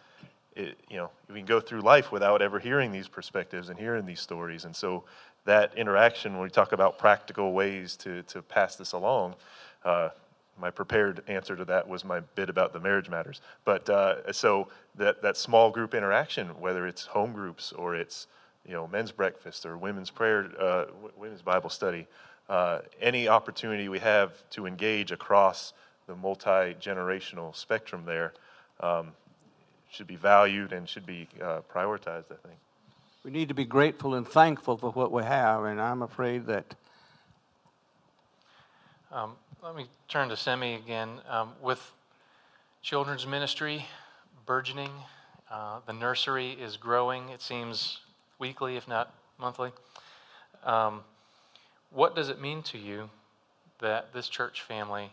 [0.56, 4.06] it, you know, we can go through life without ever hearing these perspectives and hearing
[4.06, 5.04] these stories, and so
[5.46, 9.36] that interaction when we talk about practical ways to to pass this along.
[9.84, 10.10] Uh,
[10.60, 13.42] my prepared answer to that was my bit about the marriage matters.
[13.64, 18.28] But uh, so that that small group interaction, whether it's home groups or it's
[18.68, 20.86] you know men's breakfast or women's prayer, uh,
[21.18, 22.08] women's Bible study,
[22.50, 25.74] uh, any opportunity we have to engage across
[26.08, 28.34] the multi generational spectrum there
[28.82, 29.12] um,
[29.90, 32.26] should be valued and should be uh, prioritized.
[32.32, 32.60] I think.
[33.24, 36.76] We need to be grateful and thankful for what we have, and I'm afraid that
[39.12, 41.22] Um, let me turn to Semi again.
[41.30, 41.94] Um, with
[42.82, 43.86] children's ministry
[44.46, 44.92] burgeoning,
[45.50, 48.00] uh, the nursery is growing, it seems
[48.40, 49.72] weekly, if not monthly.
[50.64, 51.02] Um,
[51.92, 53.10] what does it mean to you
[53.80, 55.12] that this church family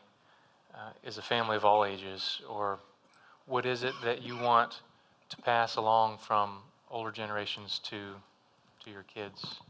[0.75, 2.41] uh, is a family of all ages?
[2.49, 2.79] Or
[3.47, 4.81] what is it that you want
[5.31, 6.59] to pass along from
[6.91, 8.15] older generations to,
[8.85, 9.61] to your kids?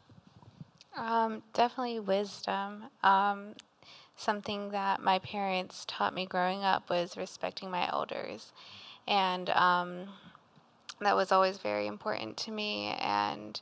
[0.97, 2.85] Um, definitely wisdom.
[3.03, 3.55] Um,
[4.17, 8.53] something that my parents taught me growing up was respecting my elders.
[9.07, 10.09] And um,
[11.01, 12.97] that was always very important to me.
[13.01, 13.61] And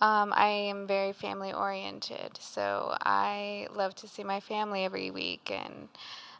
[0.00, 2.38] um, I am very family oriented.
[2.40, 5.50] So I love to see my family every week.
[5.52, 5.88] And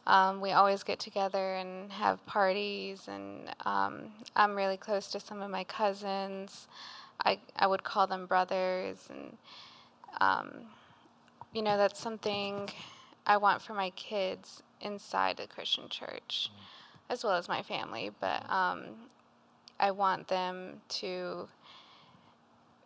[0.07, 3.07] um, we always get together and have parties.
[3.07, 6.67] And um, I'm really close to some of my cousins.
[7.23, 9.07] I, I would call them brothers.
[9.09, 9.37] And
[10.19, 10.65] um,
[11.53, 12.69] you know, that's something
[13.25, 16.49] I want for my kids inside the Christian church,
[17.09, 18.11] as well as my family.
[18.19, 18.81] But um,
[19.81, 21.49] I want them to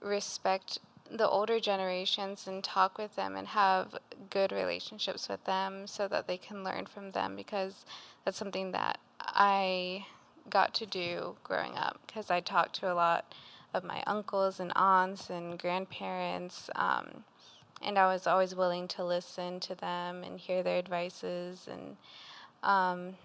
[0.02, 0.80] respect
[1.12, 3.96] the older generations and talk with them and have
[4.30, 7.86] good relationships with them so that they can learn from them because
[8.24, 10.06] that's something that I
[10.50, 13.34] got to do growing up because I talked to a lot
[13.74, 16.70] of my uncles and aunts and grandparents.
[16.76, 17.26] Um,
[17.84, 21.68] and I was always willing to listen to them and hear their advices.
[21.72, 21.98] And
[22.64, 23.16] um,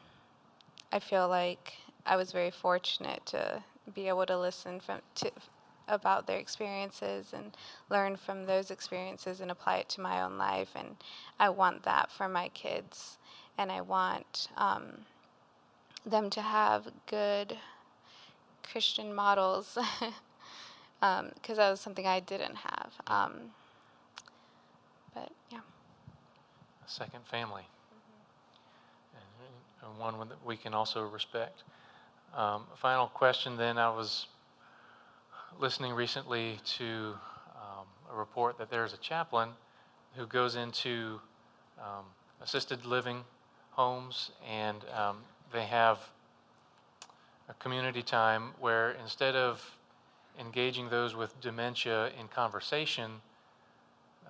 [0.93, 1.75] I feel like
[2.11, 3.63] I was very fortunate to
[3.95, 5.31] be able to listen from to
[5.87, 7.57] about their experiences and
[7.89, 10.71] learn from those experiences and apply it to my own life.
[10.75, 10.97] And
[11.39, 13.19] I want that for my kids,
[13.57, 15.05] and I want um,
[16.05, 17.57] them to have good
[18.69, 19.79] Christian models.
[21.01, 22.93] Because that was something I didn't have.
[23.07, 23.53] Um,
[25.15, 25.61] but yeah.
[26.87, 27.63] a second family,
[29.15, 31.63] and, and one that we can also respect.
[32.35, 34.28] Um, final question then I was
[35.59, 37.14] listening recently to
[37.57, 39.49] um, a report that there's a chaplain
[40.14, 41.20] who goes into
[41.81, 42.05] um,
[42.41, 43.24] assisted living
[43.72, 45.18] homes and um,
[45.53, 45.99] they have
[47.49, 49.76] a community time where instead of
[50.39, 53.11] engaging those with dementia in conversation,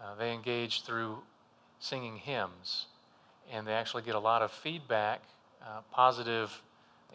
[0.03, 1.19] uh, they engage through
[1.81, 2.87] singing hymns,
[3.53, 5.21] and they actually get a lot of feedback,
[5.63, 6.63] uh, positive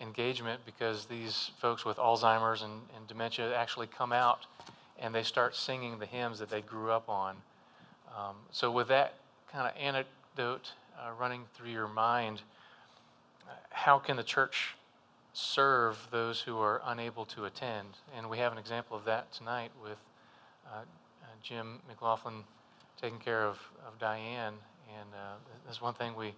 [0.01, 4.45] engagement, because these folks with Alzheimer's and, and dementia actually come out
[4.99, 7.35] and they start singing the hymns that they grew up on.
[8.17, 9.15] Um, so, with that
[9.51, 12.41] kind of anecdote uh, running through your mind,
[13.69, 14.75] how can the church
[15.33, 17.87] serve those who are unable to attend?
[18.15, 19.97] And we have an example of that tonight with
[20.65, 20.83] uh, uh,
[21.43, 22.43] Jim McLaughlin
[23.01, 24.53] taking care of, of Diane.
[24.97, 25.35] And uh,
[25.65, 26.33] there's one thing we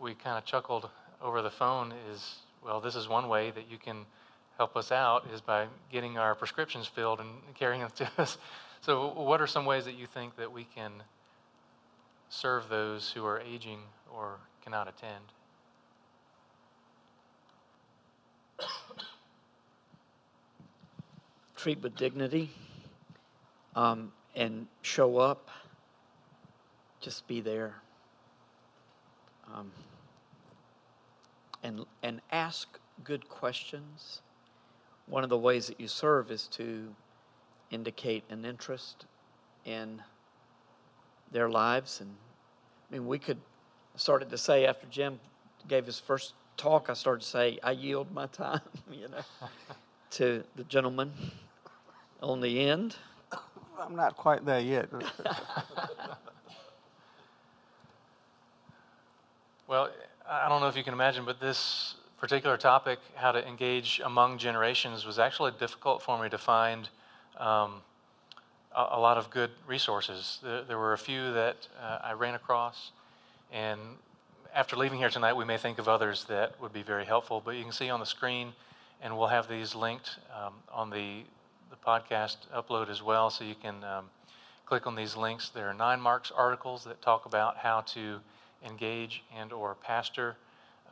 [0.00, 0.88] we kind of chuckled
[1.22, 4.04] over the phone is well, this is one way that you can
[4.56, 8.38] help us out is by getting our prescriptions filled and carrying them to us.
[8.80, 10.92] So, what are some ways that you think that we can
[12.28, 13.78] serve those who are aging
[14.14, 15.24] or cannot attend?
[21.56, 22.50] Treat with dignity
[23.74, 25.48] um, and show up.
[27.00, 27.74] Just be there.
[29.52, 29.72] Um,
[31.62, 34.22] and, and ask good questions.
[35.06, 36.94] One of the ways that you serve is to
[37.70, 39.06] indicate an interest
[39.64, 40.02] in
[41.32, 42.00] their lives.
[42.00, 42.10] And
[42.90, 43.38] I mean, we could
[43.94, 45.18] I started to say after Jim
[45.66, 49.24] gave his first talk, I started to say, I yield my time, you know,
[50.12, 51.12] to the gentleman
[52.22, 52.96] on the end.
[53.80, 54.88] I'm not quite there yet.
[59.68, 59.90] Well,
[60.30, 64.36] I don't know if you can imagine, but this particular topic, how to engage among
[64.36, 66.86] generations, was actually difficult for me to find
[67.38, 67.80] um,
[68.76, 70.38] a, a, lot of good resources.
[70.42, 72.90] There, there were a few that uh, I ran across,
[73.50, 73.80] and
[74.54, 77.40] after leaving here tonight, we may think of others that would be very helpful.
[77.42, 78.52] But you can see on the screen,
[79.00, 81.22] and we'll have these linked um, on the,
[81.70, 84.10] the podcast upload as well, so you can um,
[84.66, 85.48] click on these links.
[85.48, 88.20] There are 9Marks articles that talk about how to
[88.64, 90.36] engage and or pastor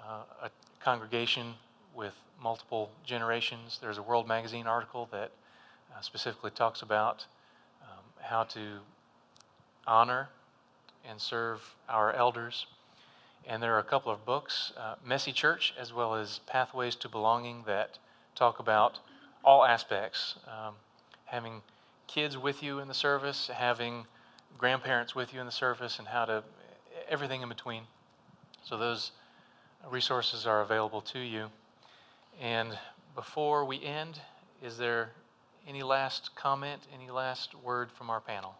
[0.07, 0.51] uh, a
[0.83, 1.55] congregation
[1.95, 3.79] with multiple generations.
[3.81, 5.31] There's a World Magazine article that
[5.95, 7.25] uh, specifically talks about
[7.83, 8.79] um, how to
[9.87, 10.29] honor
[11.09, 12.67] and serve our elders.
[13.49, 17.09] And there are a couple of books, uh, Messy Church, as well as Pathways to
[17.09, 17.99] Belonging, that
[18.35, 18.99] talk about
[19.45, 20.35] all aspects.
[20.47, 20.75] Um,
[21.27, 21.63] having
[22.09, 24.05] kids with you in the service, having
[24.59, 26.43] grandparents with you in the service, and how to
[27.09, 27.83] everything in between.
[28.63, 29.13] So those
[29.91, 31.49] resources are available to you.
[32.41, 32.77] And
[33.15, 34.21] before we end,
[34.63, 35.11] is there
[35.67, 38.55] any last comment, any last word from our panel?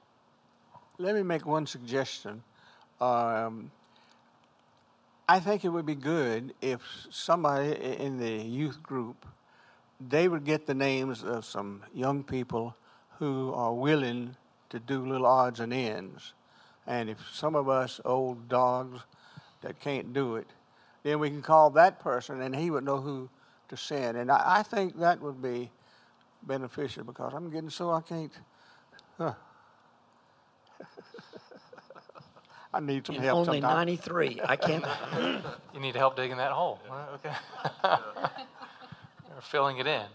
[0.99, 2.43] Let me make one suggestion.
[3.01, 3.71] Um,
[5.29, 6.81] I think it would be good if
[7.11, 9.27] somebody in the youth group
[10.01, 12.77] they would get the names of some young people
[13.19, 14.37] who are willing
[14.69, 16.35] to do little odds and ends.
[16.87, 19.01] And if some of us old dogs
[19.63, 20.47] that can't do it,
[21.03, 23.29] then we can call that person and he would know who
[23.69, 24.17] to send.
[24.17, 25.71] And I, I think that would be
[26.43, 28.33] beneficial because I'm getting so I can't.
[29.19, 29.33] Huh.
[32.75, 33.49] I need some In help.
[33.49, 33.77] only sometime.
[33.77, 34.41] 93.
[34.45, 34.85] I can't.
[35.75, 36.81] You need help digging that hole.
[37.15, 37.35] Okay.
[39.35, 40.07] Or filling it in.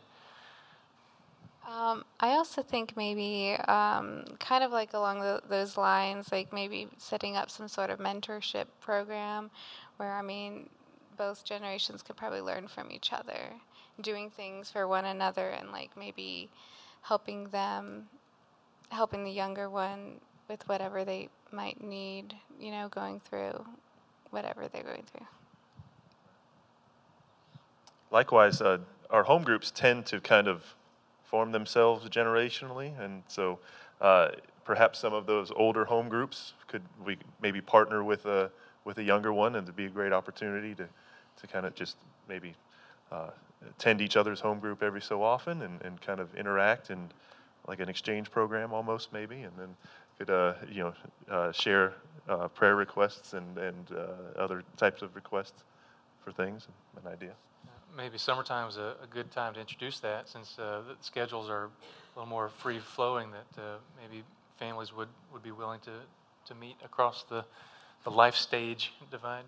[1.72, 6.90] Um, I also think maybe um, kind of like along the, those lines, like maybe
[6.98, 9.50] setting up some sort of mentorship program
[9.96, 10.70] where, I mean,
[11.18, 13.54] both generations could probably learn from each other,
[14.02, 16.50] doing things for one another, and like maybe
[17.04, 18.10] helping them,
[18.90, 20.20] helping the younger one
[20.50, 23.66] with whatever they might need, you know, going through
[24.32, 25.28] whatever they're going through.
[28.12, 30.76] Likewise, uh, our home groups tend to kind of
[31.32, 33.58] form themselves generationally, and so
[34.02, 34.30] uh,
[34.66, 38.52] perhaps some of those older home groups could we maybe partner with a
[38.84, 40.88] with a younger one, and to be a great opportunity to
[41.40, 41.96] to kind of just
[42.28, 42.54] maybe
[43.12, 43.30] uh,
[43.70, 47.14] attend each other's home group every so often and, and kind of interact and
[47.68, 49.70] like an exchange program almost maybe, and then
[50.20, 50.94] could uh, you know
[51.30, 51.94] uh, share
[52.28, 55.64] uh, prayer requests and and uh, other types of requests
[56.24, 56.68] for things,
[57.02, 57.32] an idea
[57.96, 61.66] maybe summertime is a, a, good time to introduce that since uh, the schedules are
[61.66, 61.70] a
[62.16, 64.24] little more free flowing that uh, maybe
[64.58, 65.92] families would, would be willing to,
[66.48, 67.44] to meet across the,
[68.04, 69.44] the life stage divide.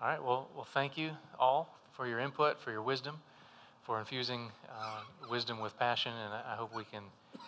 [0.00, 3.16] All right, well, well, thank you all for your input, for your wisdom,
[3.84, 5.00] for infusing uh,
[5.30, 7.02] wisdom with passion, and I, I, hope we can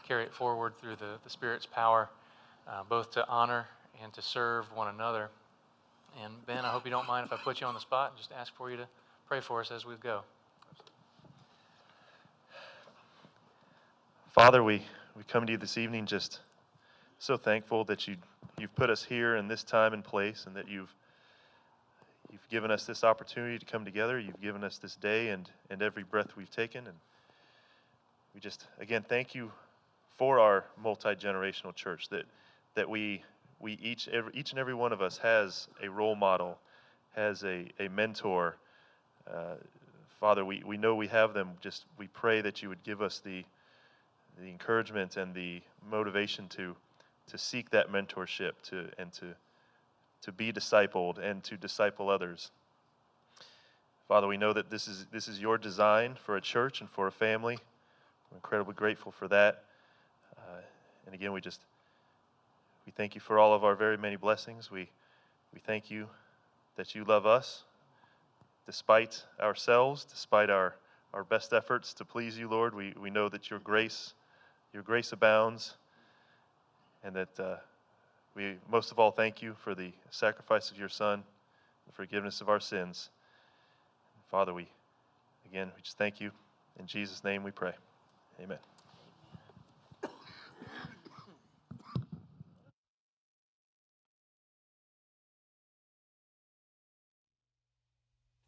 [0.06, 2.08] carry it forward through the, the Spirit's power,
[2.68, 3.66] uh, both to honor
[4.02, 5.30] and to serve one another.
[6.22, 8.18] And Ben, I hope you don't mind if I put you on the spot and
[8.18, 8.86] just ask for you to
[9.26, 10.20] pray for us as we go.
[14.32, 14.82] Father, we,
[15.16, 16.40] we come to you this evening just
[17.18, 18.16] so thankful that you,
[18.58, 20.94] you've put us here in this time and place and that you've,
[22.30, 24.18] you've given us this opportunity to come together.
[24.18, 26.86] You've given us this day and, and every breath we've taken.
[26.86, 26.96] And
[28.34, 29.50] we just, again, thank you
[30.16, 32.24] for our multi generational church that,
[32.76, 33.22] that we
[33.60, 36.58] we each, every, each and every one of us has a role model,
[37.14, 38.56] has a, a mentor.
[39.30, 39.54] Uh,
[40.20, 41.50] Father, we, we know we have them.
[41.60, 43.44] Just we pray that you would give us the,
[44.40, 46.74] the encouragement and the motivation to,
[47.28, 49.34] to seek that mentorship to, and to,
[50.22, 52.50] to be discipled and to disciple others.
[54.08, 57.06] Father, we know that this is, this is your design for a church and for
[57.06, 57.58] a family.
[58.30, 59.64] We're incredibly grateful for that.
[60.36, 60.60] Uh,
[61.06, 61.60] and again, we just
[62.86, 64.70] we thank you for all of our very many blessings.
[64.70, 64.88] We,
[65.52, 66.08] we thank you
[66.76, 67.64] that you love us
[68.66, 70.74] despite ourselves, despite our,
[71.12, 72.74] our best efforts to please you, Lord.
[72.74, 74.14] We, we know that your grace,
[74.72, 75.76] your grace abounds,
[77.02, 77.56] and that uh,
[78.34, 81.22] we most of all thank you for the sacrifice of your Son,
[81.86, 83.10] the forgiveness of our sins.
[84.30, 84.66] Father, we
[85.50, 86.30] again we just thank you.
[86.78, 87.72] In Jesus' name we pray.
[88.42, 88.58] Amen.